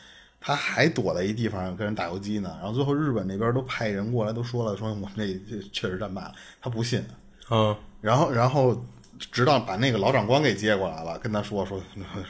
[0.41, 6.33] 他还躲在一地方跟人打游击呢，然后最后日本那边都派人过来，都说了，说我们这这确实战败了，
[6.63, 7.05] 他不信，
[7.51, 8.83] 嗯然后然后
[9.19, 11.79] 直到把那个老长官给接过来了，跟他说说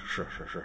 [0.05, 0.65] 是是是，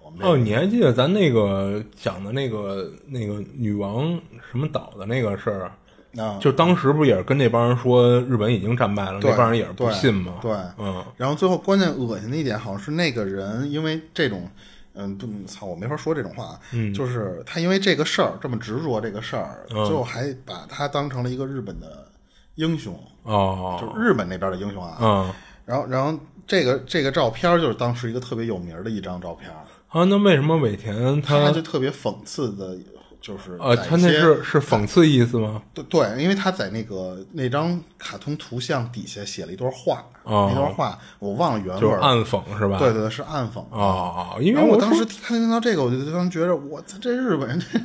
[0.00, 4.20] 我们这哦，你还记得咱那个讲的那个那个女王
[4.52, 5.72] 什么岛的那个事儿？
[6.16, 10.34] 啊，就当时不也是跟那帮人说日本已经战败了，对那帮人也是不信嘛？
[10.40, 11.04] 对，嗯。
[11.16, 14.48] 然后最后关键恶心的一点，好像是那个人因为这种，
[14.94, 19.84] 嗯，不，操，我没法说这种话，嗯，就是他因为这个事儿这么执着这个事儿，嗯。
[19.86, 22.06] 最后还把他当成了一个日本的
[22.54, 25.32] 英雄，哦，就日本那边的英雄啊，嗯。
[25.66, 29.50] 然后然后这个这个照片就是当时一个特别有名的一张照片，
[29.88, 32.76] 啊，那为什么尾田他他就特别讽刺的，
[33.24, 35.62] 就是呃，他那是是讽刺意思吗？
[35.72, 42.78] 对对，因为他在那个那张卡通图像底下写了一段话，哦那段话我忘了原文了，就是暗讽是吧？
[42.78, 43.64] 对对对，是暗讽。
[43.70, 47.80] 哦，因为我我当时看听到这个，我就突然觉得，我操，这日本人这，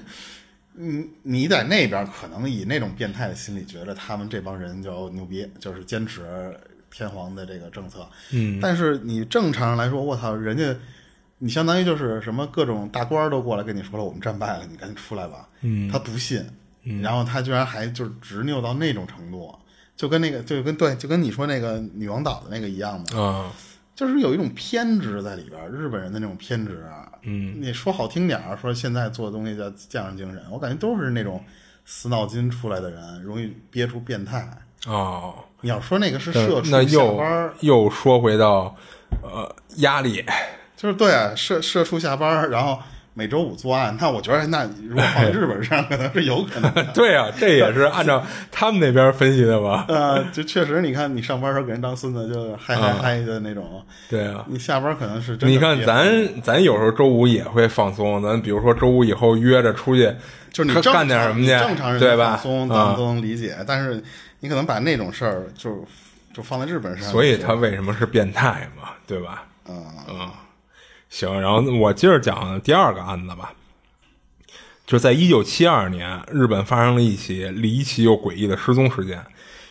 [0.75, 6.53] 嗯，你在那边可能以那种变态的心理，觉得他们这帮人就牛逼，就是坚持
[6.91, 8.05] 天皇的这个政策。
[8.31, 10.75] 嗯，但是你正常人来说，我操，人家
[11.39, 15.47] 你相当于就是什么各种大官儿都过来跟你说了，我们战败了，你赶紧出来吧。
[15.61, 16.45] 嗯，他不信，
[17.01, 19.53] 然后他居然还就是执拗到那种程度，
[19.95, 23.19] 就跟那个就跟对，就跟你说那个女王岛的那个一样嘛。
[23.19, 23.51] 啊，
[23.95, 27.11] 就是有一种偏执在里边儿，日本人的那种偏执啊。
[27.23, 31.43] 嗯，你说好听点儿，说现在做的东西叫匠人精神，我感觉都是那种
[31.83, 34.47] 死脑筋出来的人，容易憋出变态。
[34.87, 38.73] 哦，你要说那个是社畜下那又班，又说回到
[39.21, 40.23] 呃压力，
[40.81, 42.79] 就是对啊，社社畜下班儿，然后
[43.13, 46.71] 每周五作案，那我觉得那如果放在日本上，可能是有可能。
[46.95, 49.83] 对啊，这也是按照他们那边分析的吧？
[49.89, 53.83] 呃，就确实，你看你上班时候给人当孙子，就嗨嗨嗨的那种。
[54.09, 60.15] 对啊，你下班可能是真的你看咱咱有时候周五也会放松，咱比如说周五以后约着出去，
[60.53, 62.37] 就是你干点什么去，正常人对吧？
[62.37, 63.57] 放松，咱们啊都能理解。
[63.67, 64.01] 但是
[64.39, 65.85] 你可能把那种事儿就
[66.33, 69.43] 就放在日本上，所以他为什么是变态嘛，对吧？
[69.67, 70.29] 嗯嗯，
[71.09, 73.53] 行，然后我接着讲第二个案子吧。
[74.85, 79.23] 就在一九七二年，日本发生了一起离奇又诡异的失踪事件。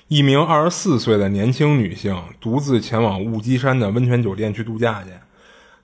[0.08, 5.10] 一名二十四岁的年轻女性独自前往雾基山的温泉酒店去度假去，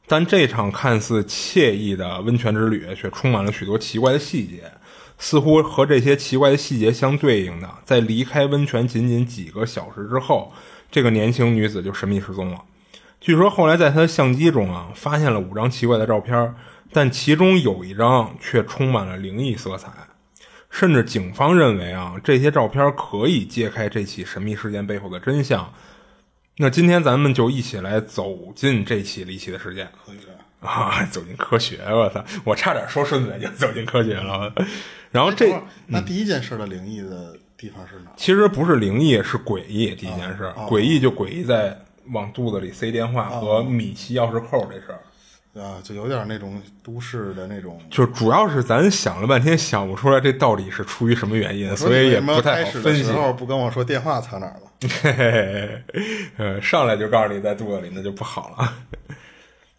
[0.06, 4.62] 但这场看似惬意的温泉之旅却充满了许多奇怪的细节。
[5.18, 10.52] 似乎和这些奇怪的细节相对应的，在离开温泉仅仅几个小时之后，
[10.90, 12.58] 这个年轻女子就神秘失踪了。
[13.24, 16.54] 据说后来在他的相机中啊，发现了五张奇怪的照片，
[16.92, 19.90] 但其中有一张却充满了灵异色彩，
[20.68, 25.72] 甚至警方认为啊，这些照片可以揭开这起神秘事件背后的真相。
[26.58, 29.88] 那今天咱们就一起来走进这起离奇的事件。
[30.60, 31.78] 啊，走进科学！
[31.86, 34.52] 我操，我差点说顺嘴就走进科学了。
[35.10, 35.50] 然后这
[35.86, 38.14] 那第一件事的灵异的地方是哪儿？
[38.18, 39.94] 其实不是灵异，是诡异。
[39.94, 45.00] 第一件事，哦诡异就诡异在往肚子里塞电话和米奇钥匙扣这事儿。
[45.54, 47.80] 啊，就有点那种都市的那种。
[47.88, 53.04] 就主要是咱想了半天想不出来这到底是出于什么原因，所以也不太好分析。
[53.04, 54.62] 的时候不跟我说电话藏哪儿了？
[55.02, 55.82] 嘿嘿嘿，
[56.38, 58.72] 呃，上来就告诉你在肚子里，那就不好了。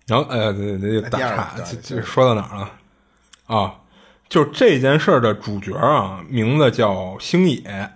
[0.07, 2.71] 然后，呃，对对对，打岔，这说到哪儿了？
[3.47, 3.76] 啊，
[4.30, 7.91] 就这件事儿的主角啊，名字叫星野。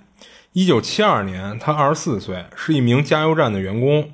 [0.52, 4.12] 一九七二年，他二十四岁，是一名加油站的员工。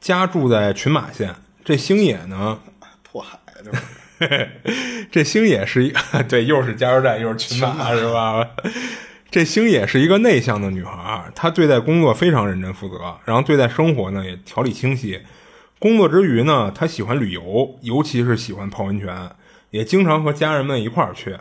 [0.00, 1.34] 家住在群马县。
[1.64, 2.58] 这星野呢，
[3.02, 4.50] 迫海，这不是
[5.12, 5.92] 这星野是一
[6.28, 8.46] 对，又是加油站又是群马是吧？
[9.30, 15.20] 这星野是一个内向的女孩，她对待工作非常认真负责，然后对待生活呢也条理清晰。
[15.78, 19.30] 工作之余呢，她喜欢旅游，尤其是喜欢泡温泉，
[19.70, 21.36] 也经常和家人们一块儿去。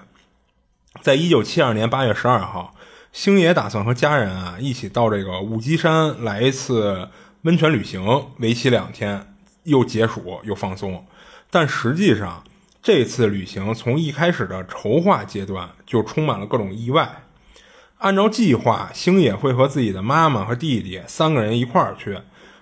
[1.02, 2.76] 在一九七二年八月十二号，
[3.14, 7.08] 星野打算和家人啊一起到这个雾基山来一次
[7.48, 8.04] 温泉旅行，
[8.40, 9.34] 为期两天，
[9.64, 11.06] 又解暑又放松。
[11.50, 12.44] 但实际上，
[12.84, 17.24] 这次旅行从一开始的筹划阶段就充满了各种意外。
[18.00, 22.20] 按照计划，星野会和自己的妈妈和弟弟三个人一块儿去，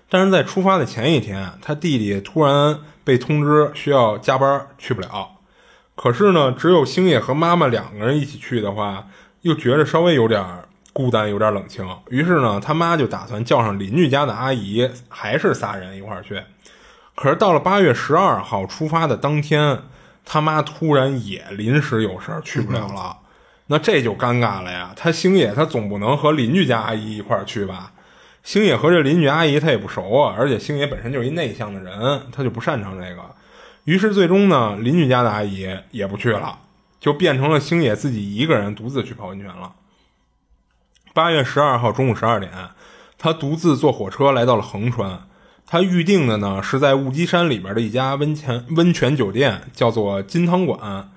[0.07, 5.39] 但是在出发的前一天，他弟弟突然被通知需要加班，去不了。
[5.95, 9.07] 可是呢，只有星野和妈妈两个人一起去的话，
[9.41, 10.45] 又觉得稍微有点
[10.96, 11.86] 孤单，有点冷清。
[12.10, 16.41] 于是呢，他妈就打算叫上邻居家的阿姨，还是仨人一块儿去。
[17.16, 19.78] 可是到了八月十二号出发的当天，
[20.24, 23.18] 他妈突然也临时有事儿去不了了。
[23.68, 24.93] 那这就尴尬了呀！
[24.96, 27.91] 他星野他总不能和邻居家阿姨一块儿去吧？
[28.41, 33.22] 星野和这邻居阿姨他也不熟啊，而且星野本身就是一内向的人，他就不擅长这个。
[33.84, 36.58] 于是最终呢，邻居家的阿姨也不去了，
[37.02, 39.74] 就变成了星野自己一个人独自去泡温泉了。
[41.16, 42.51] 八月十二号中午十二点，
[43.18, 45.26] 他独自坐火车来到了横川。
[45.66, 51.09] 他预定的呢是在雾基山里边的一家温泉温泉酒店，叫做金汤馆。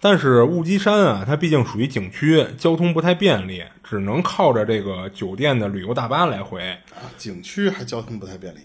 [0.00, 6.62] 但是雾基山啊，它毕竟属于景区，交通不太便利，只能靠着这个酒店的旅游大巴来回。
[6.92, 8.60] 啊，景区还交通不太便利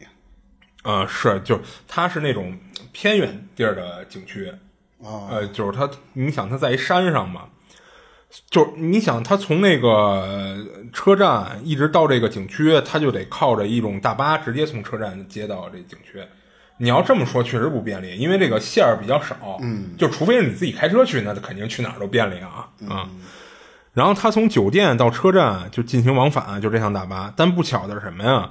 [0.83, 2.55] 呃，是，就是它是那种
[2.91, 4.53] 偏远地儿的景区，
[5.03, 5.25] 啊。
[5.31, 7.45] 呃，就是它，你想它在一山上嘛，
[8.49, 10.57] 就是你想他从那个
[10.91, 16.21] 车站一直到这个景区，他就得靠着一种大巴直接从车站接到这景区。
[16.77, 19.57] 你要这么说，确实不便利，因为这个线儿比较少。
[19.61, 23.09] 嗯，就除非是你自己开车去，那肯定去哪儿都便利啊啊。
[23.93, 27.33] 然后他从酒店到车站就进行往返，就这趟大巴。
[27.33, 28.49] 但不巧的是什么呀？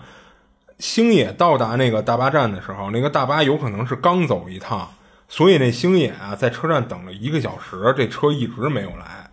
[0.78, 4.90] 星野到达那个大巴站的时候，那个大巴有可能是刚走一趟，
[5.28, 9.23] 所以那星野啊在车站等了一个小时，这车一直没有来。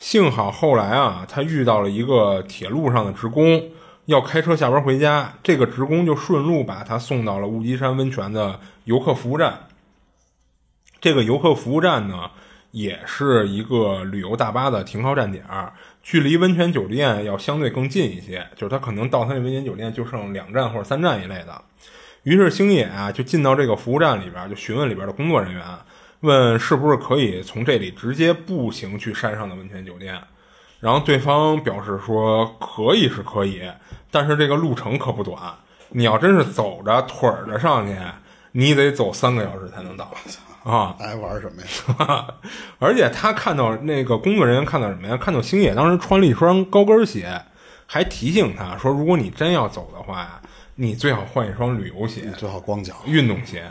[0.00, 3.70] 幸好后来啊，他遇到了一个铁路上的职工，
[4.06, 9.68] 要开车下班回家，这个职工就顺路把他送到了雾基山温泉的游客服务站。
[11.02, 12.30] 这个游客服务站呢，
[12.70, 21.62] 也是一个旅游大巴的停靠站点儿，距离温泉酒店要相对更近一些，就是他可能到他那温泉酒店就剩两站或者三站一类的。
[22.22, 25.62] 于是星野啊就进到这个服务站里边，就询问里边的工作人员，
[26.20, 30.20] 问是不是可以从这里直接步行去山上的温泉酒店。
[30.80, 33.62] 然后对方表示说可以是可以，
[34.10, 35.38] 但是这个路程可不短，
[35.90, 37.94] 你要真是走着腿儿着上去，
[38.52, 40.10] 你得走三个小时才能到
[40.64, 40.96] 啊。
[40.98, 42.26] 爱玩什么呀？
[42.80, 45.18] 而且他看到那个工作人员看到什么呀？
[45.18, 47.42] 看到星野当时穿了一双高跟鞋，
[47.86, 50.40] 还提醒他说，如果你真要走的话呀，
[50.76, 52.30] 你最好换一双旅游鞋。
[52.38, 52.94] 最好光脚。
[53.04, 53.70] 运动鞋。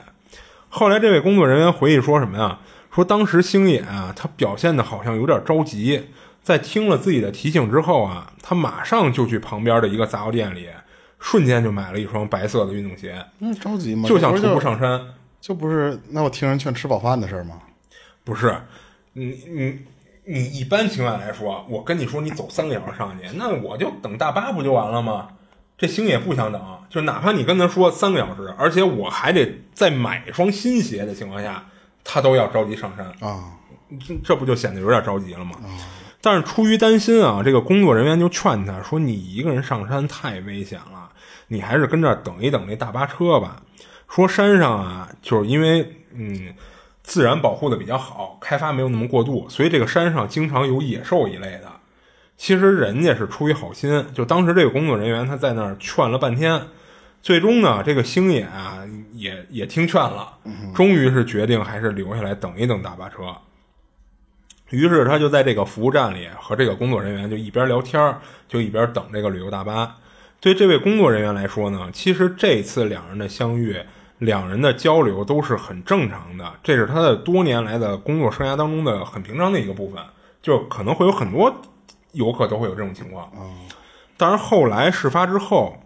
[0.69, 2.59] 后来这位工作人员回忆说什么呀？
[2.93, 6.07] 说当时星野啊，他表现的好像有点着急，
[6.41, 10.67] 在听了自己的提醒之后啊，他马上就去旁边的一个杂货店里，
[11.19, 14.07] 瞬间就买了一双白色的运动鞋，那着急吗？
[14.07, 15.01] 就想徒步上山。
[15.39, 17.61] 就不是那我听人劝吃饱饭的事儿吗？
[18.23, 18.55] 不是，
[19.13, 19.79] 你你
[20.25, 25.29] 你一般情况来说，我跟你说你走三个小时上去，那我就等大巴不就完了吗？
[25.79, 31.65] 这星也不想等，就哪怕你跟他说三个小时，而且我还得再买一双新鞋的情况下，
[32.03, 33.53] 他都要着急上山，啊，
[34.05, 35.53] 这这不就显得有点着急了吗？
[36.21, 41.09] 但是出于担心啊，这个工作人员就劝他说：“你一个人上山太危险了，
[41.47, 43.63] 你还是跟这儿等一等那大巴车吧。”
[44.09, 46.53] 说山上啊，就是因为嗯
[47.03, 51.71] 自然保护的比较好，开发没有那么过度，所以这个山上经常有野兽一类的。
[52.39, 56.61] 其实人家是出于好心，就当时这个工作人员他在那儿劝了半天，
[57.21, 58.79] 最终呢，这个星野啊
[59.11, 60.37] 也也听劝了，
[60.73, 63.35] 终于是决定还是留下来等一等大巴车。
[64.69, 69.97] 于是他就在这个服务站里和这个工作人员就一边聊天儿就一边等这个旅游大巴。
[70.39, 73.75] 对这位工作人员来说呢，其实这次两人的相遇，
[74.19, 80.01] 两人的交流都是很正常的，这是他的多年来的工作生涯当中的很平常的一个部分，
[80.41, 81.53] 就可能会有很多
[82.11, 83.31] 游客都会有这种情况。
[84.17, 85.79] 但是后来事发之后，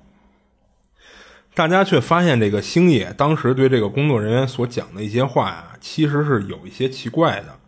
[1.54, 7.60] 大家却发现这个星野当时对这个工作人员所讲的一些话呀，其实是有一些奇怪的。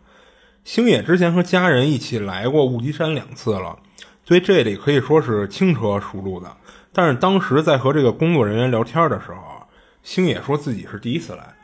[0.64, 3.78] 星野之前和家人一起来过雾基山两次了，
[4.24, 6.56] 对这里可以说是轻车熟路的。
[6.92, 9.64] 但是当时在和这个工作人员聊天的时候，
[10.02, 11.54] 星野说自己是第一次来，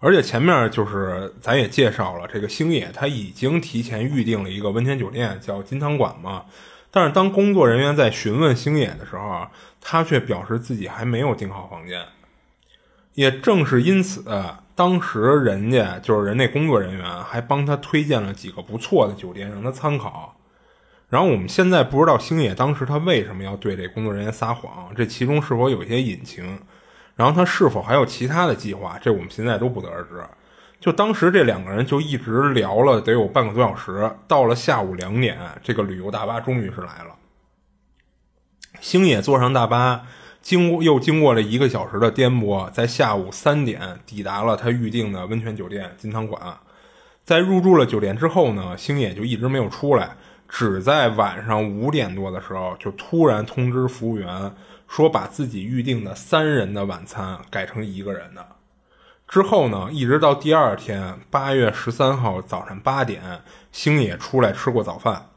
[0.00, 6.46] 而且前面就是咱也介绍了，这个星野他已经提前预定了一个温泉酒店，叫金汤馆嘛。
[6.90, 9.46] 但是当工作人员在询问星野的时候，
[9.80, 12.04] 他却表示自己还没有订好房间。
[13.14, 14.24] 也正是因此，
[14.74, 20.34] 当时人家就是人那工作人员还帮他推荐了几个不错的酒店让他参考。
[21.10, 26.58] 然后我们现在不知道星野当时他为什么要对这工作人员撒谎，这其中是否有一些隐情？
[27.16, 28.98] 然后他是否还有其他的计划？
[29.00, 30.22] 这我们现在都不得而知。
[30.80, 37.16] 就当时这两个人就一直聊了得有半个多小时，到了下午两点，这个旅游大巴终于是来了。
[38.80, 40.06] 星野坐上大巴，
[40.40, 46.40] 经过又经过了一个小时的颠簸，在下午三点抵达了他预定的温泉酒店金汤馆。
[47.22, 50.16] 在入住了酒店之后呢，星野就一直没有出来。
[50.48, 54.52] 只在晚上五点多的时候，就突然通知服务员
[54.90, 58.44] 说，把自己预定的三人的晚餐改成一个人的。
[59.28, 65.30] 之后呢，一直到第二天八月十三号早上八点，星野出来吃过早饭，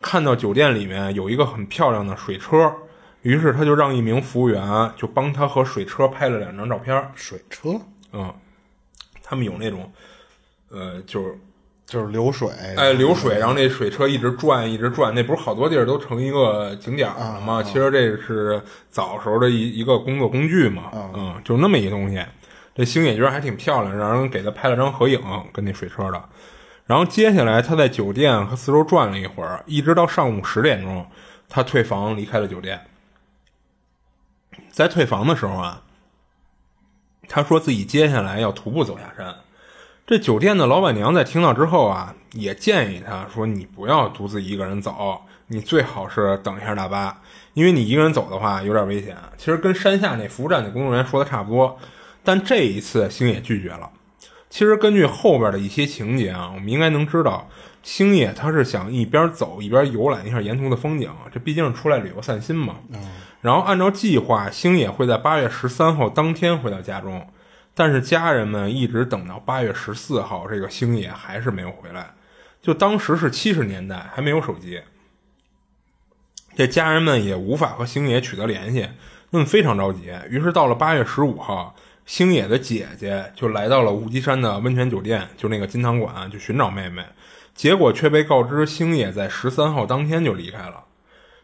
[0.00, 2.74] 看到酒店里面有一个很漂亮的水车，
[3.20, 7.12] 于是他就让一名服务员就帮他和水车拍了两张照片。
[7.14, 7.78] 水车，
[8.12, 8.34] 嗯，
[9.22, 9.92] 他们有那种，
[10.70, 11.38] 呃，就是。
[11.86, 17.62] 就是流水，哎，流水，然后那水车一直转，一直转，那不是好多地儿都成一个景点了吗？
[17.62, 18.60] 其实这是
[18.90, 22.20] 早时候的一一个工作工具嘛，嗯，就那么一东西。
[22.74, 25.20] 这星野觉得还挺漂亮，让人给他拍了张合影，
[25.52, 26.20] 跟那水车的。
[26.86, 31.06] 然后接下来他在酒店和四周转了一会儿，一直到上午十点钟，
[31.48, 32.80] 他退房离开了酒店。
[34.72, 35.82] 在退房的时候啊，
[37.28, 39.34] 他说自己接下来要徒步走下山。
[40.06, 47.20] 这酒店的老板娘在听到之后啊，也建议他说：“你不要独自一个人走，你最好是等一下大巴，
[47.54, 51.76] 因为你一个人走的话有点危险。”其实跟山下那服务站的工作人员说的差不多，
[52.22, 53.90] 但这一次星野拒绝了。
[54.48, 57.48] 其实根据后边的一些情节啊，我们应该能知道，
[57.82, 62.76] 星野他是想一边走一边游览一下沿途的风景，这毕竟是出来旅游散心嘛。
[63.40, 67.26] 然后按照计划，星野会在八月十三号当天回到家中。
[67.78, 72.14] 但是家人们一直等到八月十四号，这个星野还是没有回来。
[72.62, 74.80] 就当时是七十年代，还没有手机，
[76.56, 78.88] 这家人们也无法和星野取得联系，
[79.28, 80.10] 那么非常着急。
[80.30, 87.04] 于是到了八月十五号，星野的姐姐就来到了雾基山的温泉酒店，就那个金汤馆，就寻找妹妹。
[87.54, 90.84] 结果却被告知星野在十三号当天就离开了。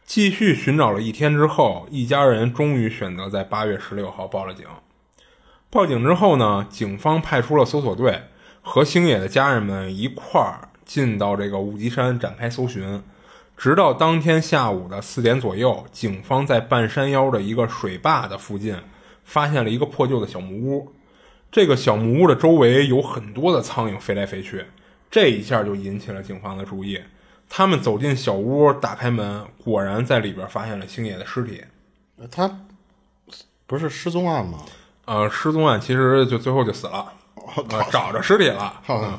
[0.04, 4.66] 继续寻找了一天之后，一家人终于选择在八月十六号报了警。
[5.72, 8.24] 报警之后呢，警方派出了搜索队，
[8.60, 13.02] 和星野的家人们一块儿进到这个雾吉山展开搜寻，
[13.56, 18.76] 直到当天下午的四点左右，警方在半山腰的一个水坝的附近
[19.24, 20.92] 发现了一个破旧的小木屋。
[21.50, 24.66] 这个小木屋的周围有很多的苍蝇飞来飞去，
[25.10, 27.00] 这一下就引起了警方的注意。
[27.48, 31.64] 他们走进小屋，打开门，果然在里边发现了星野的尸体。
[32.30, 32.60] 他
[33.66, 34.58] 不是失踪案吗？
[35.04, 37.12] 呃，失踪案其实就最后就死了，
[37.90, 38.80] 找着尸体了。
[38.88, 39.18] 嗯，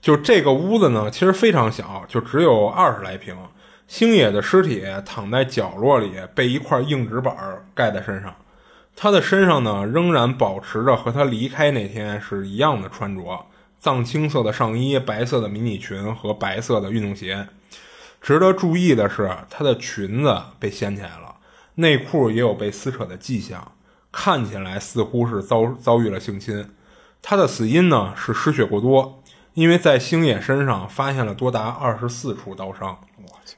[0.00, 3.36] 就这个屋子呢，其实非常小，就只有二十来平。
[3.86, 7.34] 星野的尸体躺在角落里，被一块硬纸板
[7.74, 8.34] 盖在身上。
[8.94, 13.46] 他的身上呢，仍然保持着和他离开那天是一样的穿着：
[13.78, 17.48] 藏青色的上衣、白色的迷你裙和白色的运动鞋。
[18.20, 21.36] 值得注意的是，他的裙子被掀起来了，
[21.76, 23.72] 内裤也有被撕扯的迹象。
[24.20, 26.68] 看起来似乎是遭遭遇了性侵，
[27.22, 29.22] 他的死因呢是失血过多，
[29.54, 32.98] 因为在星野身上发现了多达二十四处刀伤。
[33.16, 33.54] 我去，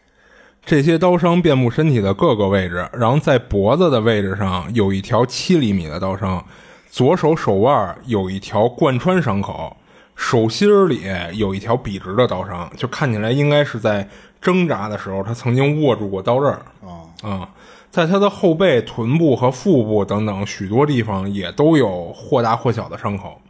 [0.63, 6.45] 这些刀伤遍布身体的各个位置，然后在脖子的位置上有一条七厘米的刀伤，
[6.91, 9.75] 左手手腕有一条贯穿伤口，
[10.15, 11.01] 手心里
[11.33, 14.07] 有一条笔直的刀伤，就看起来应该是在
[14.43, 17.49] 挣扎的时候他曾经握住过刀刃啊啊。
[17.91, 23.41] 在他的后背、臀部和腹部等等许多地方也都有或大或小的伤口，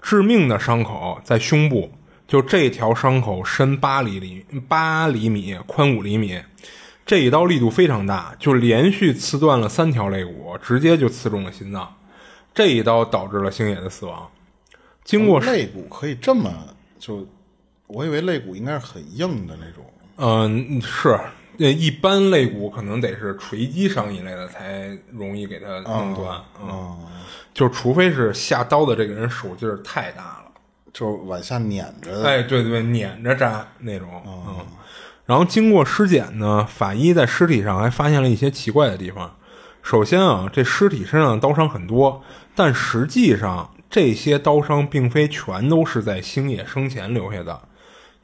[0.00, 1.90] 致命的伤口在胸部，
[2.26, 6.40] 就这条伤口深八厘米八厘米，宽五厘米，
[7.04, 11.94] 这一刀力度非常大，就连续刺断了三条肋骨，直接就刺中了心脏，
[12.54, 14.26] 这一刀导致了星野的死亡。
[15.04, 16.50] 经过肋骨可以这么
[16.98, 17.26] 就，
[17.86, 19.84] 我以为肋骨应该是很硬的那种。
[20.16, 21.20] 嗯，是。
[21.56, 26.98] 那一般肋骨可能得是锤击伤一类的才容易给它弄断，嗯，
[27.52, 30.52] 就除非是下刀的这个人手劲儿太大了，
[30.92, 34.66] 就是往下碾着，哎，对对，碾着扎那种，嗯。
[35.26, 39.34] 然后经过尸检呢，法医在尸体上还发现了一些奇怪的地方。
[39.82, 42.22] 首先啊，这尸体身上的刀伤很多，
[42.54, 47.58] 但实际上这些刀伤并非全都是在星野生前留下的。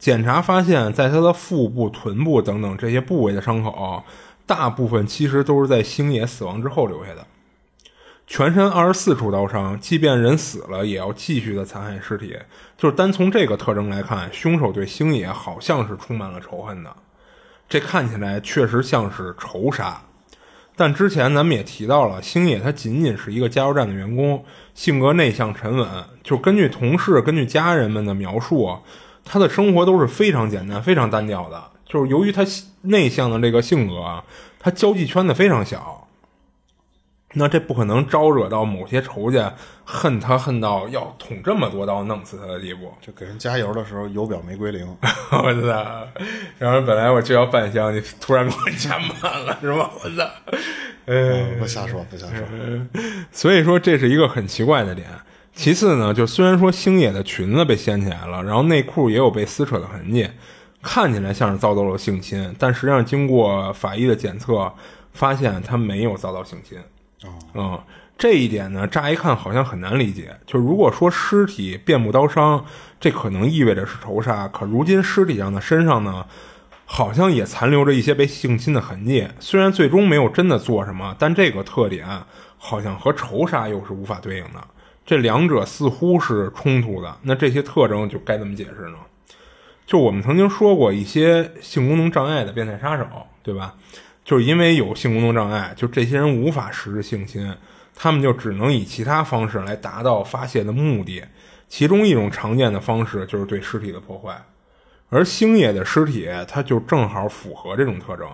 [0.01, 4.03] 检查发现，在他的腹部、臀部等等这些部位的伤口，
[4.47, 7.27] 大部分其实都是在星野死亡之后留下的。
[8.27, 12.35] 全身二十四处刀伤，即便人死了，也要继续的残害尸体。
[12.79, 16.97] 就是单从这个特征来看，凶手对星野好像是充满了仇恨的。
[17.69, 20.01] 这看起来确实像是仇杀。
[20.77, 24.43] 但之前咱们也提到了，星野他仅仅是一个加油站的员工，
[24.75, 25.87] 性格内向沉稳。
[26.23, 28.79] 就根据同事、根据家人们的描述，
[29.33, 31.63] 他的生活都是非常简单、非常单调的。
[31.87, 32.45] 就是由于他
[32.83, 34.25] 内向的这个性格啊，
[34.59, 36.09] 他交际圈子非常小。
[37.35, 39.55] 那这不可能招惹到某些仇家
[39.85, 42.93] 恨他恨到要捅这么多刀弄死他的地步。
[43.01, 44.85] 就给人加油的时候油表没归零，
[45.31, 46.09] 我操！
[46.59, 49.89] 然后本来我就要半箱，你突然给我加满了，是吧？
[50.03, 50.29] 我操！
[51.07, 52.45] 嗯，不瞎说，不瞎说。
[53.31, 55.07] 所以说这是一个很奇怪的点。
[55.61, 60.27] 其次呢，就虽然说星野的裙子被掀起来了，然后内裤也有被撕扯的痕迹，
[60.81, 64.73] 看起来像是遭到了性侵，但实际上经过法医的检测，
[65.13, 66.79] 发现他没有遭到性侵。
[67.53, 67.79] 嗯，
[68.17, 70.35] 这一点呢，乍一看好像很难理解。
[70.47, 72.65] 就如果说尸体遍布刀伤，
[72.99, 74.49] 这可能意味着是仇杀。
[74.49, 76.25] 可如今尸体上的身上呢，
[76.87, 79.29] 好像也残留着一些被性侵的痕迹。
[79.39, 82.09] 虽然最终没有真的做什么，但这个特点
[82.57, 84.67] 好像和仇杀又是无法对应的。
[85.11, 87.17] 这两者似乎是冲突的。
[87.23, 88.99] 那这些特征就该怎么解释呢？
[89.85, 93.05] 就我们曾经说过，一些性功能障碍的变态杀手，
[93.43, 93.75] 对吧？
[94.25, 97.53] 就是因为有性功能障碍，就这些人无法实施性侵，
[97.93, 101.25] 他们就只能以其他方式来达到发泄的目的。
[101.67, 104.41] 其中一种常见的方式就是对尸体的破坏，
[105.09, 108.29] 而星野的尸体，它就正好符合这种特征。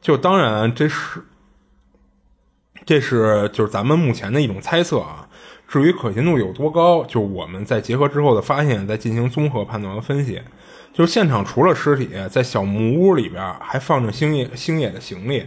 [0.00, 1.22] 就当然这是，
[2.84, 5.28] 这是就是咱们目前的一种猜测啊。
[5.70, 10.42] 至于可信度有多高，就我们在结合之后的发现，再进行综合判断和分析。
[10.92, 15.46] 就是现场除了尸体，在小木屋里边还放着星野星野的行李，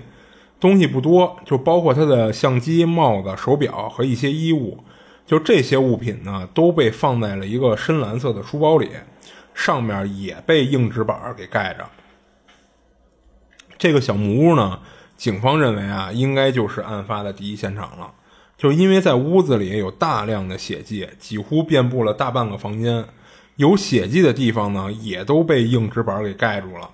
[0.61, 4.81] 东西不多，就包括他的相机、帽子、手表和一些衣物。
[5.25, 8.91] 就这些物品呢，都被放在了一个深蓝色的书包里，
[9.53, 11.85] 上面也被硬纸板给盖着。
[13.77, 14.79] 这个小木屋呢，
[15.17, 18.09] 警方认为啊，应该就是案发的第一现场了，
[18.57, 23.05] 就因为在屋子里有大量的血迹，几乎遍布了大半个房间。
[23.57, 26.89] 有血迹的地方呢，也都被硬纸板给盖住了。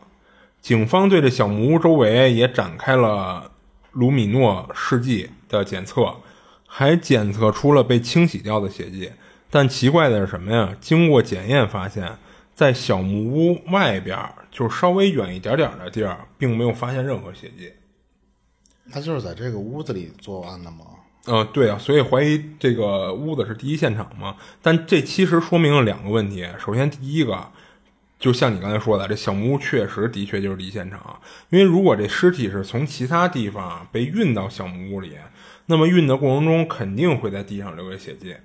[0.62, 3.50] 警方对这小木屋周围也展开了
[3.94, 6.14] 卢米诺试剂的检测，
[6.68, 9.10] 还检测出了被清洗掉的血迹。
[9.50, 10.76] 但奇怪的是什么呀？
[10.82, 12.12] 经过检验发现，
[12.54, 14.18] 在小木屋外边，
[14.52, 17.72] 就稍微远一点点的地儿，并没有发现任何血迹。
[18.92, 20.86] 他就是在这个屋子里作案的吗？
[21.32, 24.36] 嗯，对啊，所以怀疑这个屋子是第一现场嘛？
[24.64, 26.48] 但这其实说明了两个问题。
[26.58, 27.52] 首先，第一个，
[28.20, 31.20] 就像你刚才说的，这小木屋确实的确就是第一现场。
[31.52, 35.18] 因为如果这尸体是从其他地方被运到小木屋里，
[35.68, 38.36] 那么运的过程中肯定会在地上留下血迹。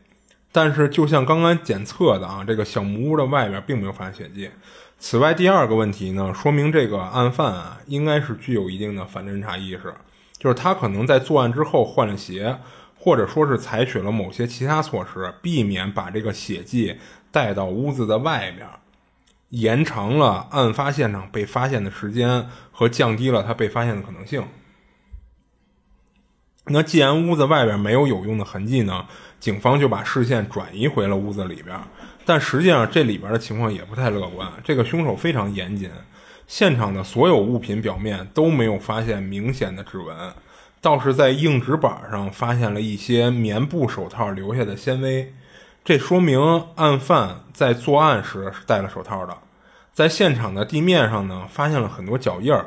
[0.53, 4.51] 但是，就像刚刚检测的啊，这个小木屋的外边并没有发现血迹。
[4.99, 9.95] 此外，第二个问题呢，说明这个案犯啊，应该是具有一定的反侦查意识。
[10.45, 12.59] 就是他可能在作案之后换了鞋，
[12.99, 16.99] 或者说是采取了某些其他措施，避免把这个血迹
[17.30, 18.68] 带到屋子的外边，
[19.49, 24.47] 延长了案发现场被发现的时间和降低了他被发现的可能性。
[26.66, 29.07] 那既然屋子外边没有有用的痕迹呢，
[29.40, 31.74] 警方就把视线转移回了屋子里边，
[32.26, 34.53] 但实际上这里边的情况也不太乐观。
[34.62, 35.90] 这个凶手非常严谨。
[36.47, 40.32] 现场的所有物品表面都没有发现明显的指纹，
[40.80, 45.32] 倒是在硬纸板上发现了一些棉布手套留下的纤维，
[45.84, 46.38] 这说明
[46.76, 49.36] 案犯在作案时是戴了手套的。
[49.92, 52.66] 在现场的地面上呢，发现了很多脚印儿，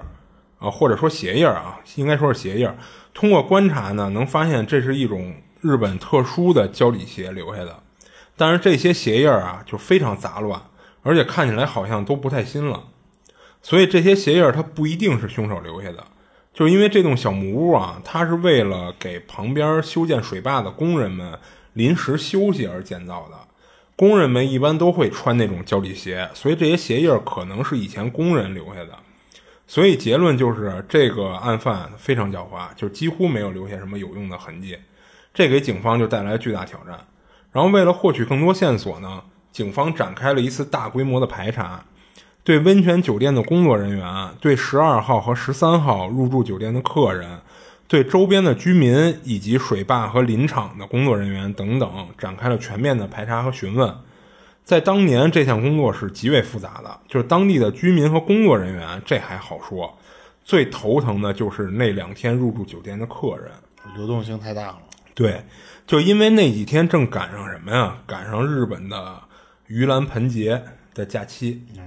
[0.59, 2.75] 啊，或者说鞋印儿啊，应该说是鞋印儿。
[3.13, 7.79] 通过观察呢，能发现这是一种日本特殊的胶底鞋留下的，
[8.35, 10.61] 但是这些鞋印儿啊就非常杂乱，
[11.03, 12.83] 而且看起来好像都不太新了。
[13.61, 16.05] 所以这些鞋印儿它不一定是凶手留下的，
[16.53, 21.37] 就是因为这栋小木屋啊，它是为了给旁边修建水坝的工人们
[21.73, 23.37] 临时休息而建造的。
[23.95, 28.97] 工人们一般都会穿那种胶底鞋，所以这些鞋印儿可能是以前工人留下的。
[29.65, 34.77] 所以结论就是，这个案犯非常狡猾，就几乎没有留下什么有用的痕迹，
[35.33, 36.97] 这给警方就带来巨大挑战。
[37.51, 41.83] 然后为了获取更多线索呢，警方展开了一次大规模的排查。
[42.47, 47.41] 对温泉酒店的工作人员，对十二号和十三号入住酒店的客人，
[47.89, 53.93] 对周边的居民以及水坝和林场的工作人员等等展开了全面的排查和询问。
[54.63, 59.97] 在当年，这项工作是极为复杂的，就是当地的居民和工作人员，这还好说，
[60.45, 63.51] 最头疼的就是那两天入住酒店的客人。
[63.97, 64.77] 流动性太大了。
[65.13, 65.43] 对，
[65.85, 67.97] 就因为那几天正赶上什么呀？
[68.07, 69.21] 赶上日本的
[69.67, 71.83] 盂兰盆节的假期，嗯，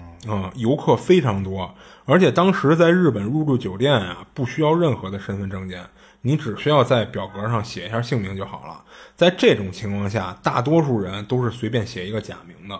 [0.55, 5.85] 游客非常多，而且当时在日本入住酒店啊，不需要任何的身份证件，
[6.23, 8.85] 你只需要在表格上写一下姓名就好了。
[9.17, 12.79] 在这种情况下，大多数人都是随便写一个假名的，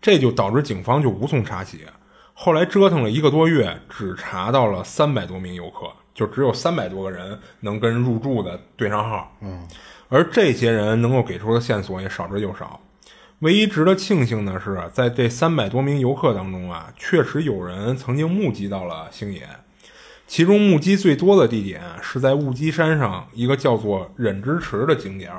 [0.00, 1.82] 这就导致警方就无从查起。
[2.34, 9.34] 后来折腾了一个多月，只查到了三百多名游客，就只有三百多个人能跟入住的对上号。
[9.40, 9.66] 嗯，
[10.08, 12.78] 而这些人能够给出的线索也少之又少。
[13.40, 19.46] 唯一值得庆幸的是，在这三百多名游客当中啊，确实有人曾经目击到了星野。
[20.26, 25.30] 其中目击最多的地点是在雾基山上一个叫做忍之池的景点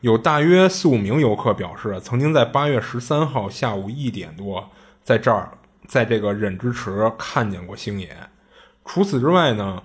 [0.00, 4.70] 有大约四五名游客表示，曾经在八月十三号下午一点多，
[5.04, 5.50] 在这儿，
[5.86, 8.16] 在这个忍之池看见过星野。
[8.84, 9.82] 除此之外呢，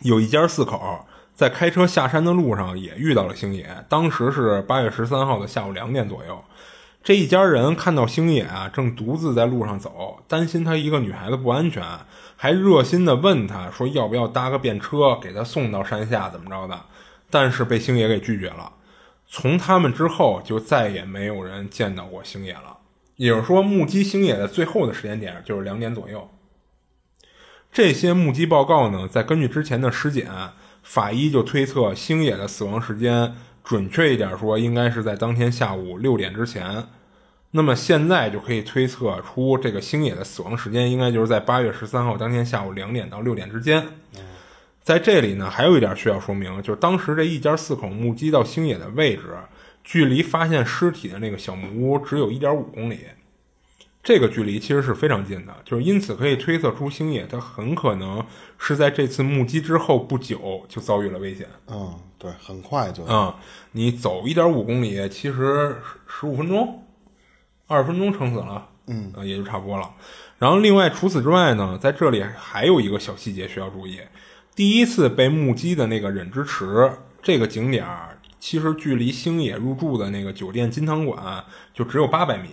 [0.00, 1.04] 有一家四口
[1.38, 6.42] 在开车下山的路上也遇到了星野，当时是八月十三号的下午两点左右。
[7.04, 11.80] 这一家人看到星野啊，正独自在路上走，担心他一个女孩子不安全，
[12.34, 16.76] 还热心的问他说要不要搭个便车给他送到山下，怎么着的？
[17.30, 18.72] 但是被星野给拒绝了。
[19.28, 22.78] 从他们之后，就再也没有人见到过星野了。
[23.14, 26.28] 也就是说，目击星野的最后的时间点就是两点左右。
[27.70, 30.28] 这些目击报告呢，在根据之前的尸检，
[30.88, 36.82] 法医就推测星野的死亡时间，准确一点说，应该是在当天下午六点之前。
[37.50, 43.86] 那么现在就可以推测出，这个星野的死亡时间应该就是在八月十三号当天下午两点到六点之间。
[44.82, 49.36] 在这里呢，还有一点需要说明，就是当时这一家四口目击到星野的位置，
[49.84, 53.00] 距离发现尸体的那个小木屋只有一点五公里，
[54.08, 55.54] 这个距离其实是非常近的。
[55.66, 58.24] 就是因此可以推测出，星野他很可能
[58.56, 61.46] 是在这次目击之后不久就遭遇了危险。
[61.66, 63.04] 嗯，对，很快就。
[63.04, 63.34] 嗯，
[63.72, 66.84] 你走一点五公里，其实十五分钟。
[67.66, 69.90] 二十分钟撑死了，嗯，也就差不多了。
[70.38, 74.00] 然后，另外除此之外呢，在这里还有一个小细节需要注意：
[74.56, 76.90] 第一次被目击的那个忍之池
[77.20, 81.44] 这个景点儿，其实距离星野入住的那个酒店金汤馆
[81.74, 82.48] 就只有八百米。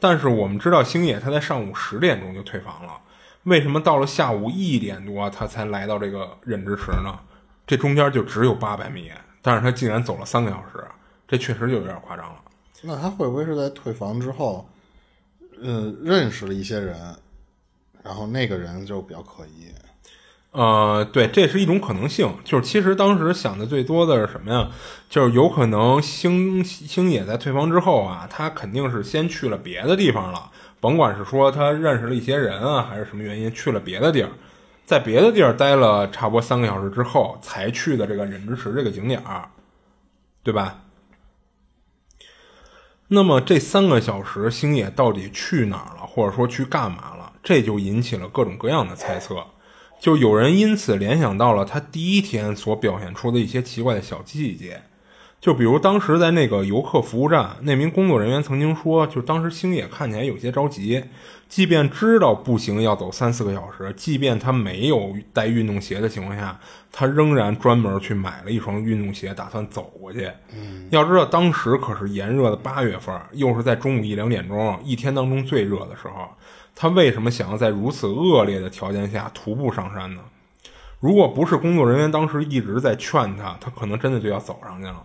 [0.00, 2.98] 但是我们知道星野他在上午十点钟就退房了，
[3.44, 7.18] 为什么到了下午一点多他才来到这个忍之池呢？
[7.66, 10.84] 这中间就只有八百米，但是他竟然走了三个小时，
[11.28, 12.40] 这确实就有点夸张了。
[12.82, 14.68] 那他会不会是在退房之后，
[15.62, 17.14] 呃，认识了一些人，
[18.02, 19.68] 然后那个人就比较可疑？
[20.52, 22.34] 呃，对，这是一种可能性。
[22.44, 24.68] 就是其实当时想的最多的是什么呀？
[25.08, 34.30] 就是有可能星星野在退房之后啊，他肯定是先去了别的地方了，甭管是说他认识了一些人啊，还是什么原因去了别的地儿，
[34.84, 39.48] 在别的地儿待了差不多三个小时之后，才去的这个忍之池这个景点儿，
[40.42, 40.80] 对吧？
[43.12, 47.32] 那么这三个小时，星野到底去哪儿了，或者说去干嘛了？
[47.42, 49.44] 这就引起了各种各样的猜测。
[50.00, 54.80] 就有人因此联想到了他第一天所表现出的一些奇怪的小细节。
[55.40, 61.02] 就比如当时在那个游客服务站，那名工作人员曾经说，就当时星野看起来有些着急，
[61.48, 66.60] 即便知道步行要走三四个小时，即便他没有带运动鞋的情况下，
[66.92, 70.30] 他仍然专门去买了一双运动鞋，打算走过去。
[70.54, 76.28] 嗯，要知道当时可是炎热的八月份，又是在中午一两点钟，一天当中最热的时候，
[76.80, 80.22] 他为什么想要在如此恶劣的条件下徒步上山呢？
[80.98, 85.04] 如果不是工作人员当时一直在劝他，他可能真的就要走上去了。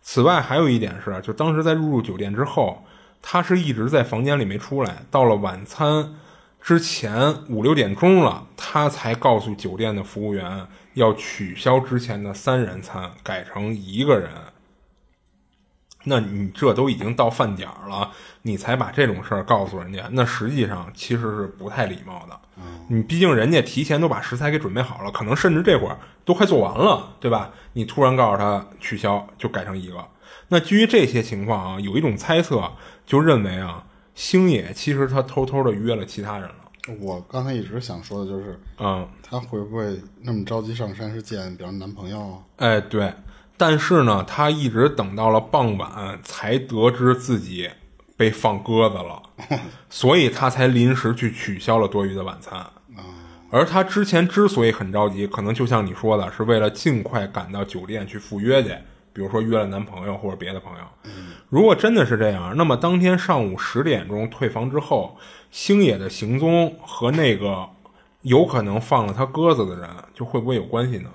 [0.00, 2.82] 此外，还有一点是，就当时在入住酒店之后，
[3.20, 5.02] 他是一直在房间里没出来。
[5.10, 6.14] 到了晚餐
[6.58, 14.30] 之前五六点钟了，他才告诉酒店的服务员要取消之前的三人餐，改成一个人。
[16.04, 18.10] 那你这都已经到饭点儿了，
[18.42, 22.38] 你才把这种事儿告诉人家，那实际上其实是不太礼貌的。
[22.88, 27.50] 你毕竟人家提前都把食材给准备好了，可能甚至这会儿都快做完了，对吧？
[27.74, 30.04] 你突然告诉他取消，就改成一个。
[30.48, 32.72] 那基于这些情况啊，有一种猜测，
[33.06, 33.84] 就认为啊，
[34.14, 36.54] 星野其实他偷偷的约了其他人了。
[36.98, 42.38] 我刚才一直想说的就是，嗯，他会不会那么着急上山是见，比如男朋友啊？
[42.56, 43.12] 哎，对。
[43.60, 47.68] 但是呢，他一直等到了傍晚才得知自己
[48.16, 49.22] 被放鸽子了，
[49.90, 52.66] 所以他才临时去取消了多余的晚餐。
[53.50, 58.70] 而他之前之所以很着急，可能就像你说的，是为了尽快赶到酒店去赴约去，
[59.12, 60.84] 比如说约了男朋友或者别的朋友。
[61.50, 65.18] 如果真的是这样，那么当天上午十点钟退房之后，
[65.50, 67.68] 星野的行踪和那个
[68.22, 71.10] 有可能放了他鸽子的人，就会不会有关系呢？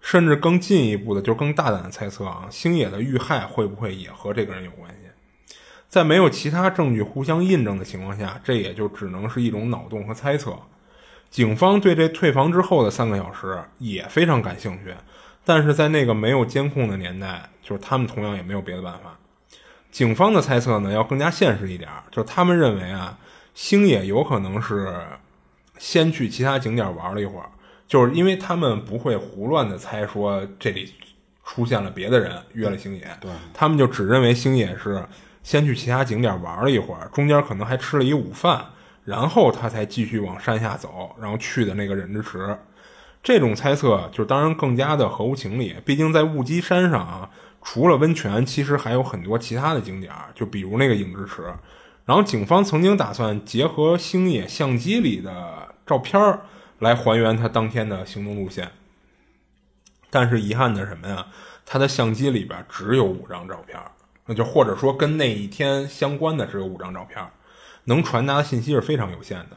[0.00, 5.08] 甚至更进一步的，就更大胆的猜测啊，星野的遇害会不会也和这个人有关系？
[5.88, 10.54] 在没有其他证据互相印证的情况下，这也就只能是一种脑洞和猜测。
[11.30, 14.94] 警方对这退房之后的三个小时也非常感兴趣，
[15.44, 19.18] 但是在那个没有监控的年代，就是他们同样也没有别的办法。
[19.90, 23.18] 警方的猜测呢，要更加现实一点，就是他们认为啊，
[23.54, 24.94] 星野有可能是
[25.78, 27.50] 先去其他景点玩了一会儿，
[27.88, 30.94] 就是因为他们不会胡乱的猜说这里
[31.42, 35.04] 出现了别的人约了星野，对他们就只认为星野是
[35.42, 38.64] 先去其他景点玩了一会儿，中间可能还吃了一午饭。
[39.04, 42.58] 然后他才继续往山下走，然后去的那个忍之池。
[43.22, 47.30] 这种猜测就当然更加的合乎情理，毕竟在雾基山上啊，
[47.62, 51.42] 除了温泉，其实还有很多其他的景点，就比如那个影之池。
[52.04, 56.20] 然后警方曾经打算结合星野相机里的照片
[56.78, 58.70] 来还原他当天的行动路线，
[60.10, 61.26] 但是遗憾的什么呀？
[61.66, 63.78] 他的相机里边只有五张照片，
[64.26, 67.22] 那就或者说跟那一天相关的只有五张照片。
[67.84, 69.56] 能传达的信息是非常有限的，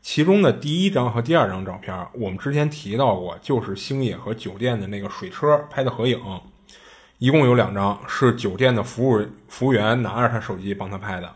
[0.00, 6.20] 其中的第一张和第二张照片，我们之前提到过，就是星野和酒店的那个水车拍的合影，
[7.18, 11.34] 一共有两张，是酒店的服务服务员拿着他手机帮他拍的。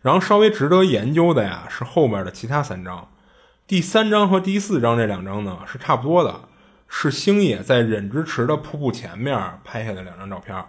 [0.00, 3.08] 然后稍微值得研究的呀，是后面的其他三张，
[3.66, 6.48] 第三张和第四张这两张呢是差不多的，
[6.86, 10.64] 是星野在忍之池的瀑布前面拍下的两张照片。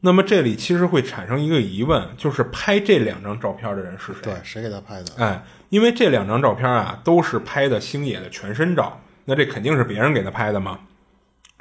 [0.00, 4.20] 那么这里其实会产生一个疑问，就是拍这两张照片的人是谁？
[4.22, 5.12] 对，谁给他拍的？
[5.16, 10.80] 哎，因为这两张照片啊都是拍的星野的全身照，那这肯定是别人给他拍的嘛。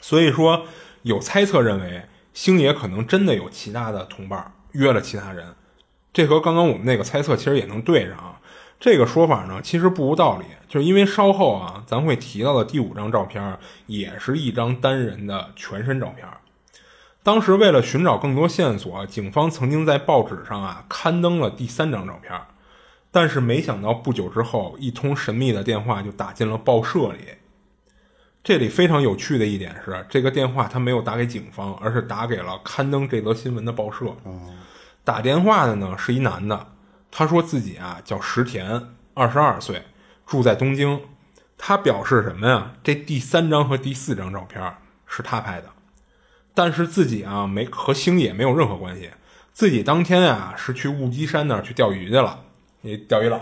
[0.01, 0.67] 所以说
[1.03, 2.03] 有猜测认为
[2.34, 5.55] 星野可能真的有其他的同伴约了其他人，
[6.13, 8.36] 这和刚刚我们那个猜测其实也能对上啊。
[8.80, 13.57] 这个说法呢其实不无道理，就是因为稍后啊咱会提到的第五张照片
[13.88, 16.28] 也是一张单人的全身照片。
[17.23, 22.39] 当时为了寻找更多线索，警方曾经在报纸上啊刊登了第三张照片，
[23.11, 27.19] 但是没想到不久之后，一通神秘的电话就打进了报社里。
[28.43, 34.05] 这里非常有趣的一点是，这个电话他没有打给警方，而是打给了刊登这则新闻的报社。
[35.03, 36.65] 打电话的呢是一男的，
[37.18, 38.80] 他说自己啊叫石田，
[39.15, 39.82] 二十二岁，
[40.28, 41.01] 住在东京。
[41.57, 42.74] 他表示什么呀？
[42.84, 44.76] 这第三张和第四张照片
[45.07, 45.65] 是他拍的。
[46.53, 49.09] 但是自己啊没和星野没有任何关系，
[49.51, 52.41] 自己当天啊是去雾基山那儿去钓鱼去了，
[52.82, 53.41] 那钓鱼佬，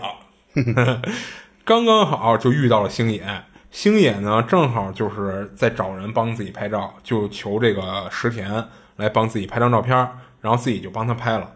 [1.62, 9.94] 刚刚好就遇到了星野，星野呢正好就是在找人帮自己拍照，就求这个石田来帮自己拍张照片，
[10.40, 11.52] 然后自己就帮他拍了。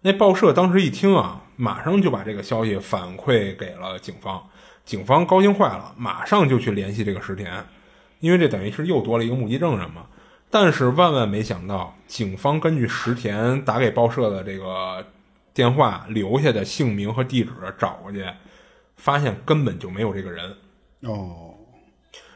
[0.00, 4.42] 那报社当时一听啊，马上就把这个消息反馈给了警方，
[4.86, 7.62] 警方高兴坏了，马上就去联系这个石田，
[8.20, 10.06] 因为这等于是又多了一个目击证人嘛。
[10.48, 15.06] 但是万万没想到，警方根据石田打给报社的这个
[15.52, 18.24] 电话留下的姓名和地址找过去，
[18.96, 20.56] 发现根本就没有这个人。
[21.02, 21.54] 哦，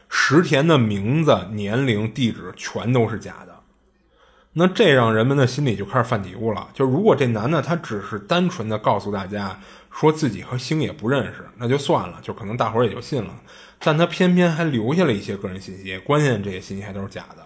[0.07, 3.54] 石田的名字、年龄、地址全都是假的。
[4.57, 9.59] 那这让人们的心里就开始犯嘀咕了：就如果这男的他只是单纯的告诉大家
[9.91, 13.33] 说自己和星野不认识，那就算了，就可能大伙儿也就信了。
[13.79, 17.43] 但他偏偏还留下了一些个人信息，关键这些信息还都是假的。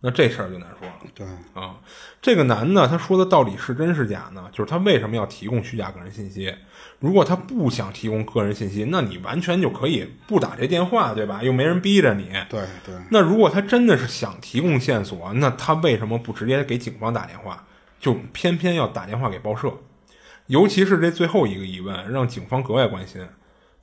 [0.00, 0.94] 那这事儿就难说了。
[1.14, 1.76] 对啊，
[2.22, 4.48] 这个男的他说的到底是真是假呢？
[4.50, 6.54] 就是他为什么要提供虚假个人信息？
[6.98, 11.42] 如果他不想提供个人信息，那你完全就可以不打这电话，对吧？
[11.42, 12.30] 又没人逼着你。
[12.48, 12.94] 对对。
[13.10, 17.66] 那如果他真的是想提供线索，那他为什么不直接给警方打电话，
[18.00, 19.70] 就偏偏要打电话给报社？
[20.46, 23.26] 尤其是这最后一个疑问，让警方格外关心。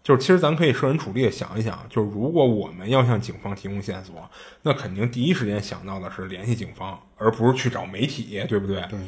[0.04, 4.30] 就是，其实咱可以设身处地的想一想，就是如果我们要向警方提供线索，
[4.64, 8.82] 那肯定第一时间想到的是联系警方，而不是去找媒体，对不对？
[8.90, 9.00] 对。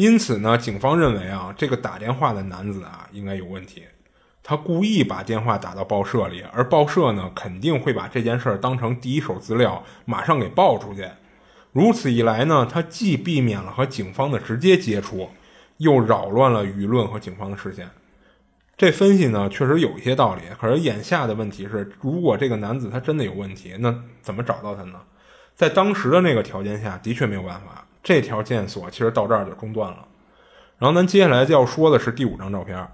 [0.00, 3.82] 因此呢，警方认为啊，这个打电话的男子啊，应该有问题。
[4.42, 11.06] 他故意把电话打到报社里，而报社呢，肯定会把这件事儿当成第一手资料，马上给报出去。
[11.72, 15.28] 如此一来呢，他既避免了和警方的直接接触，
[15.76, 17.90] 又扰乱了舆论和警方的视线。
[18.78, 20.40] 这分析呢，确实有一些道理。
[20.58, 24.98] 可是眼下的问题是，如果这个男子他真的有问题，那怎么找到他呢？
[25.54, 27.86] 在当时的那个条件下，的确没有办法。
[28.02, 30.06] 这条线索其实到这儿就中断了。
[30.78, 32.88] 然后咱接下来就要说的是第五张照片。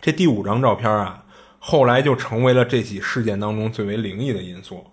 [0.00, 1.24] 这第五张照片啊，
[1.58, 4.86] 后来就成为了这起事件当中最为灵异的因素。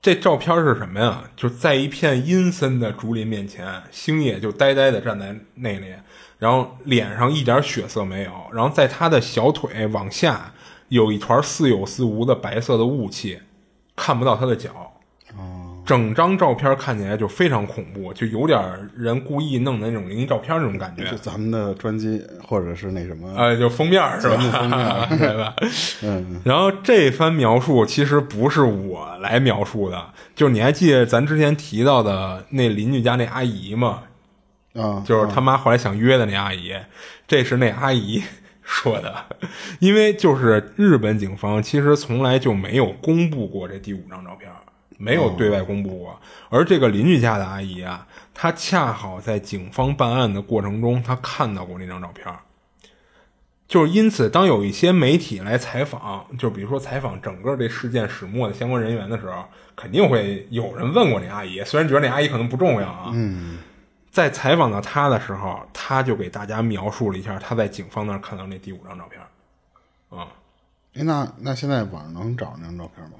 [0.00, 1.24] 这照片是什么呀？
[1.36, 5.92] 就在一片阴森的竹林面前，星野就呆呆的站在那里，
[6.38, 10.54] 然后脸上一点血色没有，然后在他的小腿往下
[10.88, 13.40] 有一团似有似无的白色的雾气，
[13.96, 14.97] 看不到他的脚。
[15.88, 18.60] 整张照片看起来就非常恐怖，就有点
[18.94, 21.16] 人故意弄的那种灵异照片那种感觉就。
[21.16, 24.36] 咱们的专辑或者是那什么，呃，就封面儿是吧？
[25.08, 25.56] 对吧？
[26.02, 26.42] 嗯。
[26.44, 34.02] 然后这番描述其实不是我来描述的，就是你还记得咱之前提到的那邻居家那阿姨吗？
[34.74, 36.74] 啊，就是他妈后来想约的那阿姨，
[37.26, 38.22] 这是那阿姨
[38.62, 39.14] 说的，
[39.80, 44.50] 因为就是日本警方其实从来就没有公布过这第五张照片，
[44.98, 46.20] 没有对外公布过。
[46.50, 52.26] 而这个邻居家的阿姨啊，她恰好在警方办案的过程中，她看到过那张照片。
[53.66, 59.44] 就是因此，当有一些媒体来采访，就比如说采访整个这事件始末的相关人员的时候，
[59.76, 63.58] 肯定会有人问过那阿姨，虽然觉得那阿姨可能不重要啊，嗯，
[64.10, 69.20] 在采访到她的时候，她就给大家描述了一下她在警方那儿看到那第五张照片。
[70.18, 70.28] 啊、
[70.94, 73.18] 哎，那那现在网上能找那张照片吗？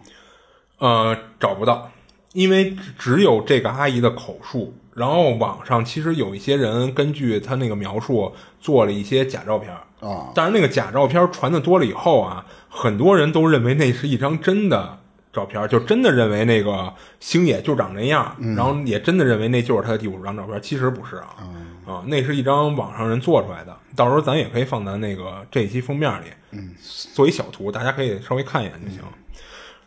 [0.78, 1.90] 呃，找不到，
[2.32, 4.74] 因为只只有这个阿姨的口述。
[4.94, 14.98] 然后网上其实有一些人根据她那个描述做了一些假照片，啊，但是那个假照片传的多了以后啊，很多人都认为那是一张真的
[15.32, 20.60] 照片，就真的认为那个星野就长那样，然后也真的认为那就是他的第五张照片。
[20.60, 21.46] 其实不是啊，
[21.86, 23.76] 啊，那是一张网上人做出来的。
[23.94, 26.74] 到时候咱也可以放在那个这一期封面里，嗯，
[27.14, 29.00] 做一小图，大家可以稍微看一眼就行。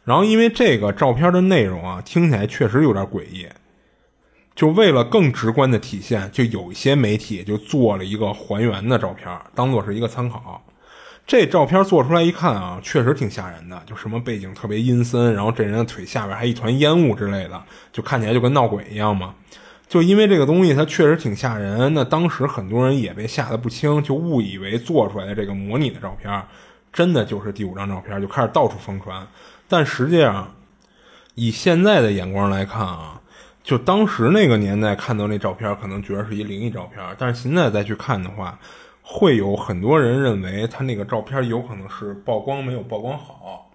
[0.03, 3.47] 然后因为这个照片的内容啊，听起来确实有点诡异。
[4.53, 10.61] 就为了更直观的体现，就有一些媒体就做了一个还原的照片，当做是一个参考。
[11.25, 19.35] 这照片做出来一看啊，确实挺吓人的，就什么背景特别阴森，然后这人的腿下边还一团烟雾之类的，就看起来就跟闹鬼一样嘛。
[19.87, 26.43] 就因为这个东西它确实挺吓人，那当时很多人也被吓得不轻，就误以为做出来的这个模拟的照片
[26.91, 29.25] 真的就是第五张照片，就开始到处疯传。
[29.71, 30.53] 但实际上，
[31.35, 33.21] 以现在的眼光来看啊，
[33.63, 38.59] 就当时那个年代看到那照片，可能觉得是一灵异照片，但是现在再去看的话，
[39.01, 43.71] 会有很多人认为他那个照片有可能是曝光没有曝光好，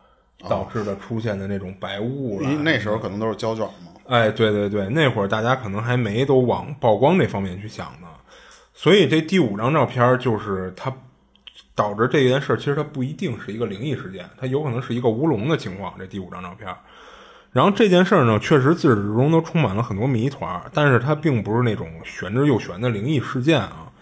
[0.47, 2.49] 导致的出现的那种白雾了。
[2.62, 3.92] 那时候可能都是胶卷嘛。
[4.09, 8.07] 哎，对对对，那会儿大家可能还没都往曝光这方面去想呢，
[8.74, 10.92] 所以这第五张照片就是它
[11.77, 15.95] 导致这件事儿，其实它不一定是一个灵异事件，它有可能是一个乌龙的情况。
[15.97, 16.74] 这第五张照片，
[17.53, 23.93] 然后这件事儿呢，确实自始至终都充满了很多谜团，但是它并不是那种玄之又玄的灵异事件啊。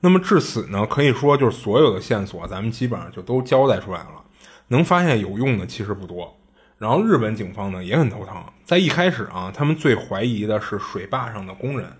[0.00, 4.24] 那么至此呢，可以说就是所有的线索，咱们基本上就都交代出来了，
[4.68, 6.36] 能发现有用的其实不多。
[6.78, 11.92] 然后日本警方呢也很头疼，在一开始啊，他们最怀疑的是水坝上的工人，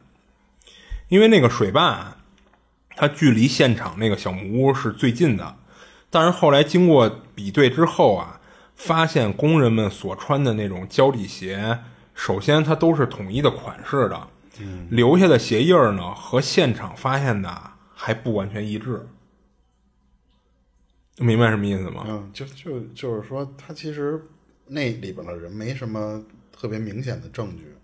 [1.08, 2.16] 因为那个水坝
[2.96, 5.56] 它距离现场那个小木屋是最近的，
[6.10, 8.40] 但是后来经过比对之后啊，
[8.76, 11.78] 发现工人们所穿的那种胶底鞋，
[12.14, 14.28] 首先它都是统一的款式的，
[14.90, 17.50] 留下的鞋印儿呢和现场发现的
[17.94, 19.06] 还不完全一致，
[21.18, 22.04] 明白什么意思吗？
[22.06, 24.22] 嗯，就就就是说，他其实
[24.66, 27.74] 那里边的人没什么特别明显的证据。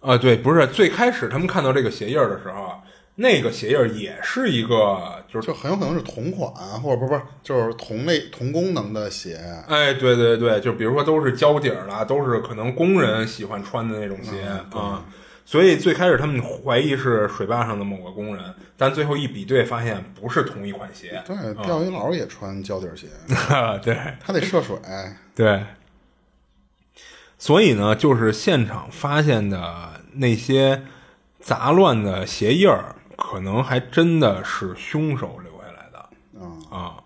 [0.00, 2.78] 啊，对，不是最开始他们看到这个鞋印儿的时候啊，
[3.16, 9.40] 那个鞋印儿也是一个，就是就很有可能是同款，或者不不是，就是同类同功能的鞋。
[9.66, 14.42] 哎，对对对，就比如说都是胶底儿啦，都是可能工人喜欢穿的那种鞋
[14.78, 15.04] 啊。
[15.46, 18.44] 所以最开始他们怀疑是水坝上的某个工人，
[18.76, 21.22] 但最后一比对发现不是同一款鞋。
[21.24, 23.06] 对，钓鱼佬也穿胶底鞋，
[23.80, 24.76] 对他得涉水。
[25.36, 25.64] 对，
[27.38, 30.82] 所以呢，就是现场发现的那些
[31.38, 35.98] 杂乱的鞋印儿，可能还真的是凶手留下来的。
[36.38, 37.02] 啊啊。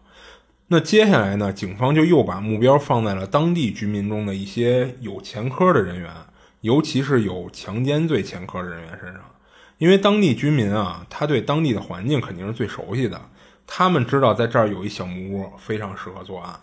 [0.73, 6.13] 那接下来呢，警方就又把目标放在了当地居民中的一些有前科的人员，
[6.61, 9.23] 尤其是有强奸罪前科的人员身上，
[9.79, 13.21] 因为当地居民啊，他对当地的环境肯定是最熟悉的，
[13.67, 16.61] 他们知道在这儿有一小木屋，非常适合作案。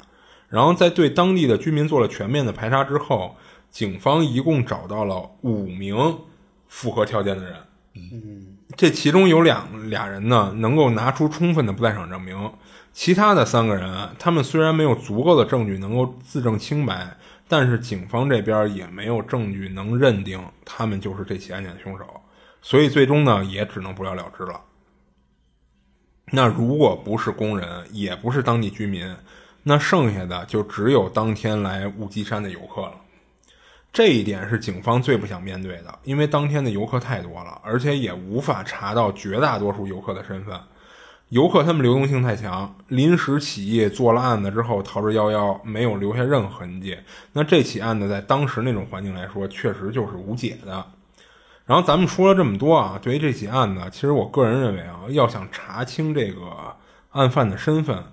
[0.48, 3.36] 然后在对当地的居民做了全面的排查之后，
[3.70, 6.20] 警方一共找到了五名
[6.70, 7.56] 符合条件的人。
[8.78, 12.54] 这其中有两俩人呢，能够拿出充分的不在场证明，
[12.94, 17.18] 其他的三个人，他们虽然没有足够的证据能够自证清白，
[17.48, 22.06] 但是警方这边也没有证据能认定他们就是这起案件的凶手，
[22.62, 24.62] 所以最终呢，也只能不了了之了。
[26.32, 29.12] 那如果不是工人，也不是当地居民，
[29.64, 32.94] 那剩下的就只有当天来乌鸡山的游客了。
[33.98, 40.56] 这一点是警方最不想面对的，因为当天的游客太多了，而且也无法查到绝大多数游客的身份。
[41.30, 46.96] 游客他们流动性太强，临时起意做了案子之后逃之夭夭，没有留下任何痕迹。
[47.34, 50.86] 那这起案子在当时那种环境来说，确实就是无解的。
[51.66, 56.42] 然后咱们说了这么多啊，对于这起案子，其实我个人认为啊，要想查清这个
[57.14, 58.04] 案犯的身份，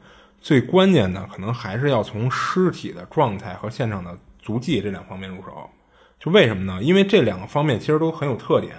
[0.40, 5.70] 最关键的可能还是要从尸体的状态和现场的足迹这两方面入手。
[6.20, 6.80] 就为什么呢？
[6.80, 8.72] 因为这两个方面其实都很有特点。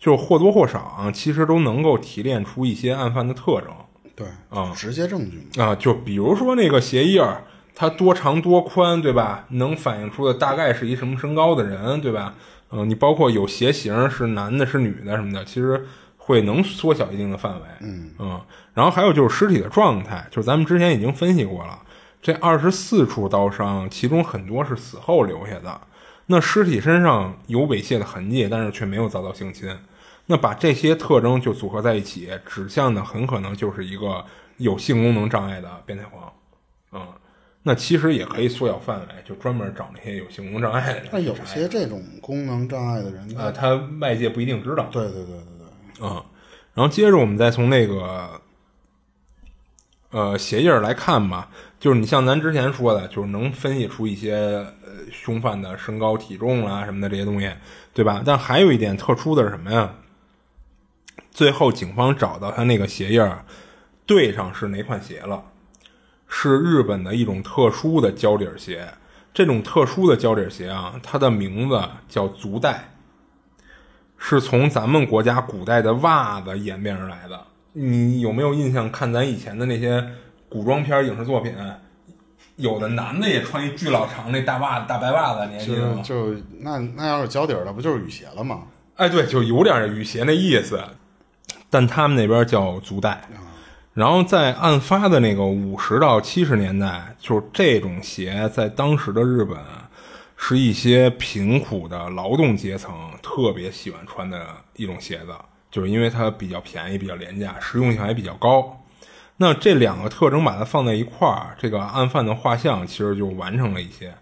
[0.00, 3.70] 就是或多或少啊，其实都能够提炼出一些案犯的特征。
[4.16, 9.44] 对啊，直接证据啊，就比如说那个鞋印儿，它多长多宽，对吧？
[9.50, 12.34] 能反映出的大概是一什么身高的人，对吧？
[12.72, 15.86] 嗯，你包括有鞋型是男的，是女的什么的，其实
[16.16, 17.60] 会能缩小一定的范围。
[17.82, 18.40] 嗯嗯，
[18.74, 21.78] 然后还有就是尸体的状态，就是咱们之前已经分析过了，
[22.22, 25.80] 这二十四处刀伤，其中很多是死后留下的。
[26.26, 29.76] 那尸体身上有猥亵的痕迹，但是却没有遭到性侵。
[30.26, 34.24] 那把这些特征就组合在一起，指向的很可能就是一个
[34.58, 36.32] 有性功能障碍的变态狂，
[36.92, 37.04] 嗯，
[37.64, 41.08] 那其实也可以缩小范围，就专门找那些有性功能障碍的人。
[41.10, 44.88] 那有些这种功能障碍的人，呃，他外界不一定知道。
[44.92, 45.66] 对对对对对，
[46.00, 46.24] 嗯，
[46.72, 48.40] 然后接着我们再从那个
[50.10, 51.50] 呃鞋印儿来看吧，
[51.82, 57.50] 就是你像咱之前说的，就是能分析出一些呃凶犯的身高、体重啊什么的这些东西，
[57.92, 58.22] 对吧？
[58.24, 59.92] 但还有一点特殊的是什么呀？
[61.32, 63.44] 最后，警方找到他那个鞋印儿，
[64.06, 65.42] 对上是哪款鞋了？
[66.28, 68.86] 是日本的一种特殊的胶底鞋。
[69.34, 72.92] 这种特殊的胶底鞋啊，它的名字叫足带，
[74.16, 77.44] 是从咱们国家古代的袜子演变而来的。
[77.72, 78.88] 你有没有印象？
[78.88, 80.12] 看咱以前的那些
[80.52, 81.54] 古装片影视作品，
[82.56, 86.02] 有的男的也穿一巨老长那大袜子、大白袜子，你还记得吗？
[86.04, 88.64] 就那那要是脚底儿的，不就是雨鞋了吗？
[88.96, 90.78] 哎，对，就有点雨鞋那意思。
[91.70, 93.22] 但他们那边叫足带，
[93.94, 99.58] 然后在案发的那个五十到七十年代，就是这种鞋在当时的日本，
[100.36, 104.46] 是一些贫苦的劳动阶层特别喜欢穿的
[104.76, 105.28] 一种鞋子，
[105.70, 108.78] 就是因为它比较便宜、比较廉价，实用性还比较高。
[109.38, 114.14] 那这两个特征把它放在一块儿，这个案犯的画像其实就完成了一些。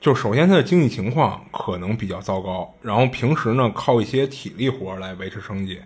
[0.00, 5.80] 就首先他的经济情况可能比较糟糕，然后平时呢靠一些体力活来维持生计。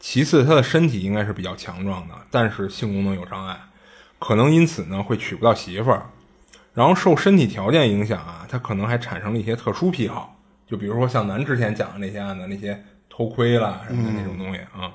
[0.00, 3.58] 其次，他的身体应该是比较强壮的，但是性功能有障碍，
[4.18, 6.06] 可能因此呢会娶不到媳妇儿。
[6.72, 14.94] 然后受身体条件影响啊，他可能还产生了一些特殊癖好，就比如说像咱之前讲的那些案子，那些偷窥啦什么的那种东西啊。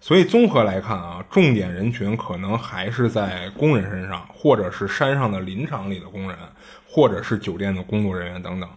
[0.00, 6.36] 所以综合来看啊，重点人群可能还是在工人身上，或者是山上的林场里的工人，
[6.88, 8.68] 或者是酒店的工作人员等等。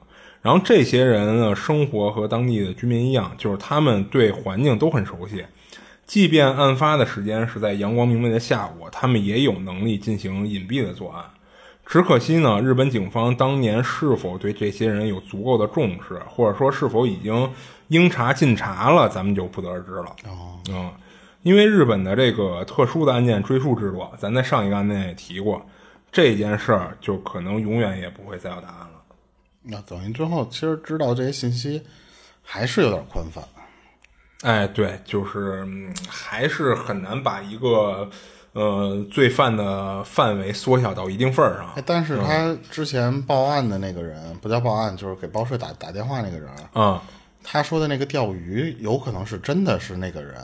[0.41, 5.45] 然后这些人的生活和当地的居民一样，就是他们对环境都很熟悉。
[6.05, 11.23] 即便案发的时间是在阳光明媚的下午，他们也有能力进行隐蔽的作案。
[11.85, 17.49] 只可惜呢，日本警方当年是否对这些人有足够的重视，或者说是否已经
[17.87, 20.05] 应查尽查了，咱们就不得而知了。
[20.25, 20.91] 哦，嗯，
[21.43, 25.63] 因为日本的这个特殊的案件追诉制度，咱在上一个案件也提过，
[26.11, 29.01] 这件事儿就可能永远也不会再有答案了。
[29.61, 31.81] 那等于最后其实知道这些信息
[32.41, 33.43] 还是有点宽泛。
[34.41, 38.09] 哎，对，就是、嗯还是很难把一个
[38.53, 47.03] 呃罪犯的范围缩小到一定份儿上哎，但是他之前报案的那个人，不叫报案，就是给报社打打电话那个人，啊。
[47.45, 50.41] 他说的那个钓鱼，有可能是真的是那个人，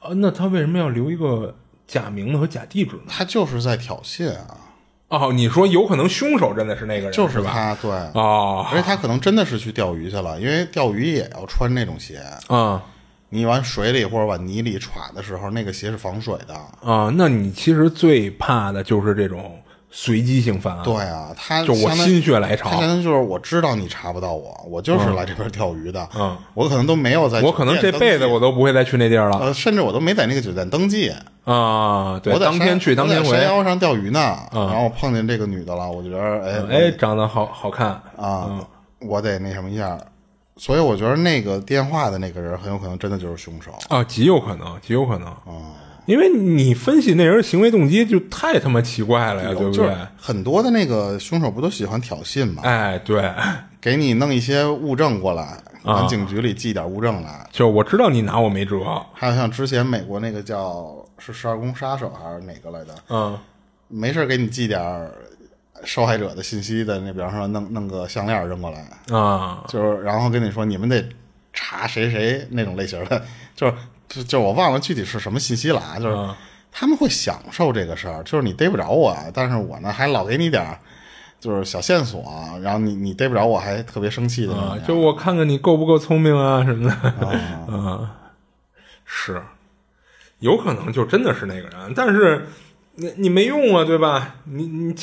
[0.00, 1.54] 啊，那他为什么要留一个
[1.86, 3.02] 假名字和假地址呢？
[3.08, 4.56] 他就是在挑衅啊，
[5.08, 7.50] 哦，你说有可能凶手真的是那个人，就是吧？
[7.52, 12.82] 他，对，哦，而且他可能真的是去钓鱼去了，因为钓鱼也要穿那种鞋，啊
[13.30, 16.54] 你往水里或者往泥里歘的时候，那个鞋是防水的。
[16.82, 19.60] 啊，那你其实最怕的就是这种
[19.90, 20.84] 随机性犯案。
[20.84, 31.12] 对啊，他就我心血来潮他相当于就是我知道你查不到我，我就是来这边钓鱼的，嗯，我可能都没有在我可能这辈子我都不会再去那地儿了呃，甚至我都没在那个酒店登记，
[31.44, 32.20] 啊！
[32.22, 33.44] 对当天山去当天回山。
[33.44, 38.60] 腰上钓鱼呢，嗯然后我碰见这个女的了，我觉得哎哎，长得好好看啊，
[39.00, 39.98] 我得那什么一下，
[40.56, 43.72] 所以我觉得那个电话的那个人很有可能真的就是凶手。
[43.88, 45.32] 啊，极有可能，极有可能。
[46.08, 49.94] 因为你分析那人行为动机就太他妈奇怪了呀，对不对？
[50.16, 53.30] 很多的那个凶手不都喜欢挑衅嘛，哎，对，
[53.78, 55.60] 给你弄一些物证过来，啊。
[55.84, 57.46] 往警局里寄点物证来。
[57.52, 63.38] 就我知道你拿我没辙，还有像之前美国那个叫是十二宫杀手还是哪个来的，嗯。
[63.88, 65.10] 没事儿给你寄点儿
[65.84, 71.06] 受害者的信息的那，比方说弄弄个项链扔过来，啊，就是然后跟你说你们得
[71.52, 73.22] 查谁谁那种类型的，
[73.54, 73.74] 就是
[74.08, 76.34] 就就我忘了具体是什么信息了啊，就是嗯
[76.70, 80.78] 他们会享受这个事儿，就是你逮不着我，但是我呢还老给你点儿
[81.40, 82.22] 就是小线索，
[82.62, 86.94] 然后你你逮不着我还特别生气的就我看看你够不够聪明啊什么的，
[87.26, 88.16] 啊啊，
[89.04, 89.42] 是，
[90.40, 92.46] 有可能就真的是那个人，但是
[92.96, 94.36] 你你没用啊，对吧？
[94.44, 94.94] 你你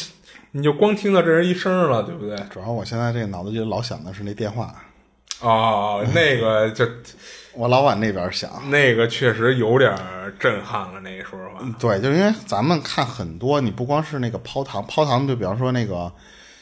[0.51, 2.37] 你就光听到这人一声了，对不对？
[2.49, 4.75] 主要我现在这个脑子里老想的是那电话，
[5.41, 6.85] 哦，那个 就
[7.53, 8.49] 我老往那边想。
[8.69, 9.95] 那个确实有点
[10.39, 16.11] 震撼了，那说实话，对，就是因为咱们看很多，你不光是那个抛糖，抛糖就比方说那个，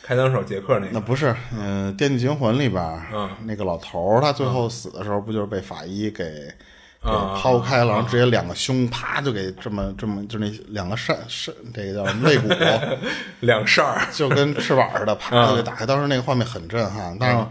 [0.03, 6.23] 开膛手杰克那个，那不是，嗯、电锯惊魂》里边儿，嗯那个老头儿，他最后死的时候，不就是被法医给
[7.03, 12.47] 给啊抛开了，然后直接两个胸啪就给这么这么，就那两个肾肾，这个叫什么肋骨，
[13.41, 15.87] 两扇儿，就跟翅膀似的，啪就给打开。
[15.87, 17.43] 当时那个画面很震撼，但是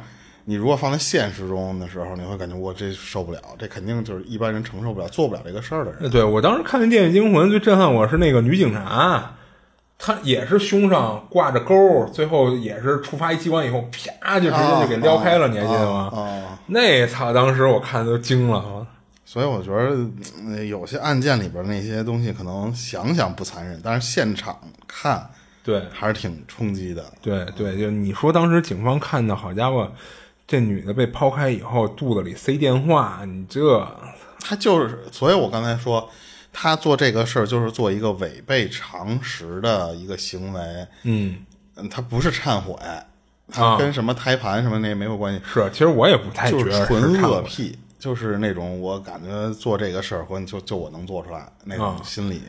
[0.44, 6.10] 你如果放在现实中的时候，你会感觉我这受不了，这肯定就是一般人承受不了、做不了这个事儿的人。
[6.10, 9.34] 对我当时看那《电锯惊魂》，最震撼我是那个女警察，
[9.98, 13.88] 她也是胸上挂着钩，最后也是触发一机关以后，
[14.20, 16.10] 啪就直接就给撩开了，你还记得吗？
[16.12, 17.32] 啊、那操！
[17.32, 18.84] 当时我看都惊了，
[19.24, 19.96] 所以我觉得、
[20.50, 24.58] 呃有些案件里边那些东西，可能想想不残忍，但是现场
[24.88, 25.24] 看
[25.62, 27.04] 对还是挺冲击的。
[27.20, 29.90] 对对，就你说当时警方看到，好家伙，
[30.52, 33.88] 这女的被抛开以后，肚子里塞电话，你这
[34.38, 36.06] 他就是，所以我刚才说，
[36.52, 40.60] 他做这个事儿就是做一个违背常识的一个行为。
[41.04, 41.38] 嗯
[41.76, 43.02] 嗯，他不是忏悔，啊
[43.50, 52.42] 他跟什么胎盘什么那没有关系，是，其实我也不太觉得纯恶癖，就是那种我感觉做这个事儿，或就就我能做出来那种啊心理。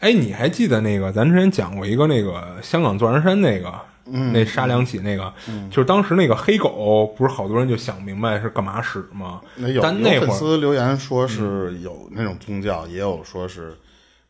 [0.00, 3.70] 哎，你还记得那个咱之前讲过一个那个香港钻石山那个，
[4.10, 5.32] 嗯那杀两起那个，
[5.70, 9.40] 就是当时那个黑狗，不是好多人就想明白是干嘛使吗？
[9.56, 13.76] 那有有但那会儿嗯粉丝留言说是有那种宗教，也有说是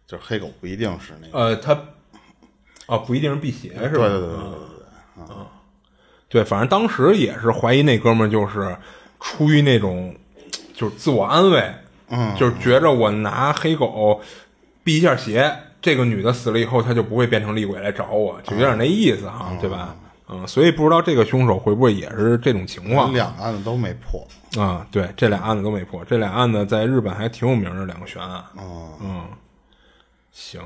[0.07, 1.39] 就是黑狗不一定是那个。
[1.39, 1.73] 呃，他
[2.87, 4.07] 啊不一定是辟邪是吧？
[4.07, 4.87] 对对对对对对
[5.19, 5.47] 嗯，
[6.29, 8.77] 对，反正当时也是怀疑那哥们儿就是
[9.21, 10.15] 出于那种
[10.75, 11.75] 就是自我安慰，
[12.11, 14.21] 嗯，就是觉着我拿黑狗
[14.85, 15.55] 辟一下邪，
[15.87, 19.95] 这个女的死了以后，她就不会变成厉鬼来找我，就有点那意思哈，对吧？
[20.29, 24.27] 嗯，所以不知道这个凶手会不会也是这种情况两个案子都没破。
[24.61, 24.85] 啊？
[24.91, 28.43] 对，这俩案子都没破，这俩案子在日本还挺有名的两个悬案。
[28.59, 29.25] 嗯，嗯，
[30.33, 30.61] 行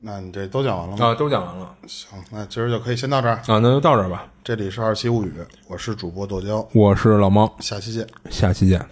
[0.00, 1.06] 那你这都讲完了吗？
[1.06, 3.36] 啊，都讲完了行，那今儿就可以先到这儿。
[3.36, 4.26] 啊，那就到这儿吧。
[4.42, 5.32] 这里是二七物语，
[5.68, 8.04] 我是主播剁椒，我是老猫，下期见。
[8.28, 8.84] 下期见。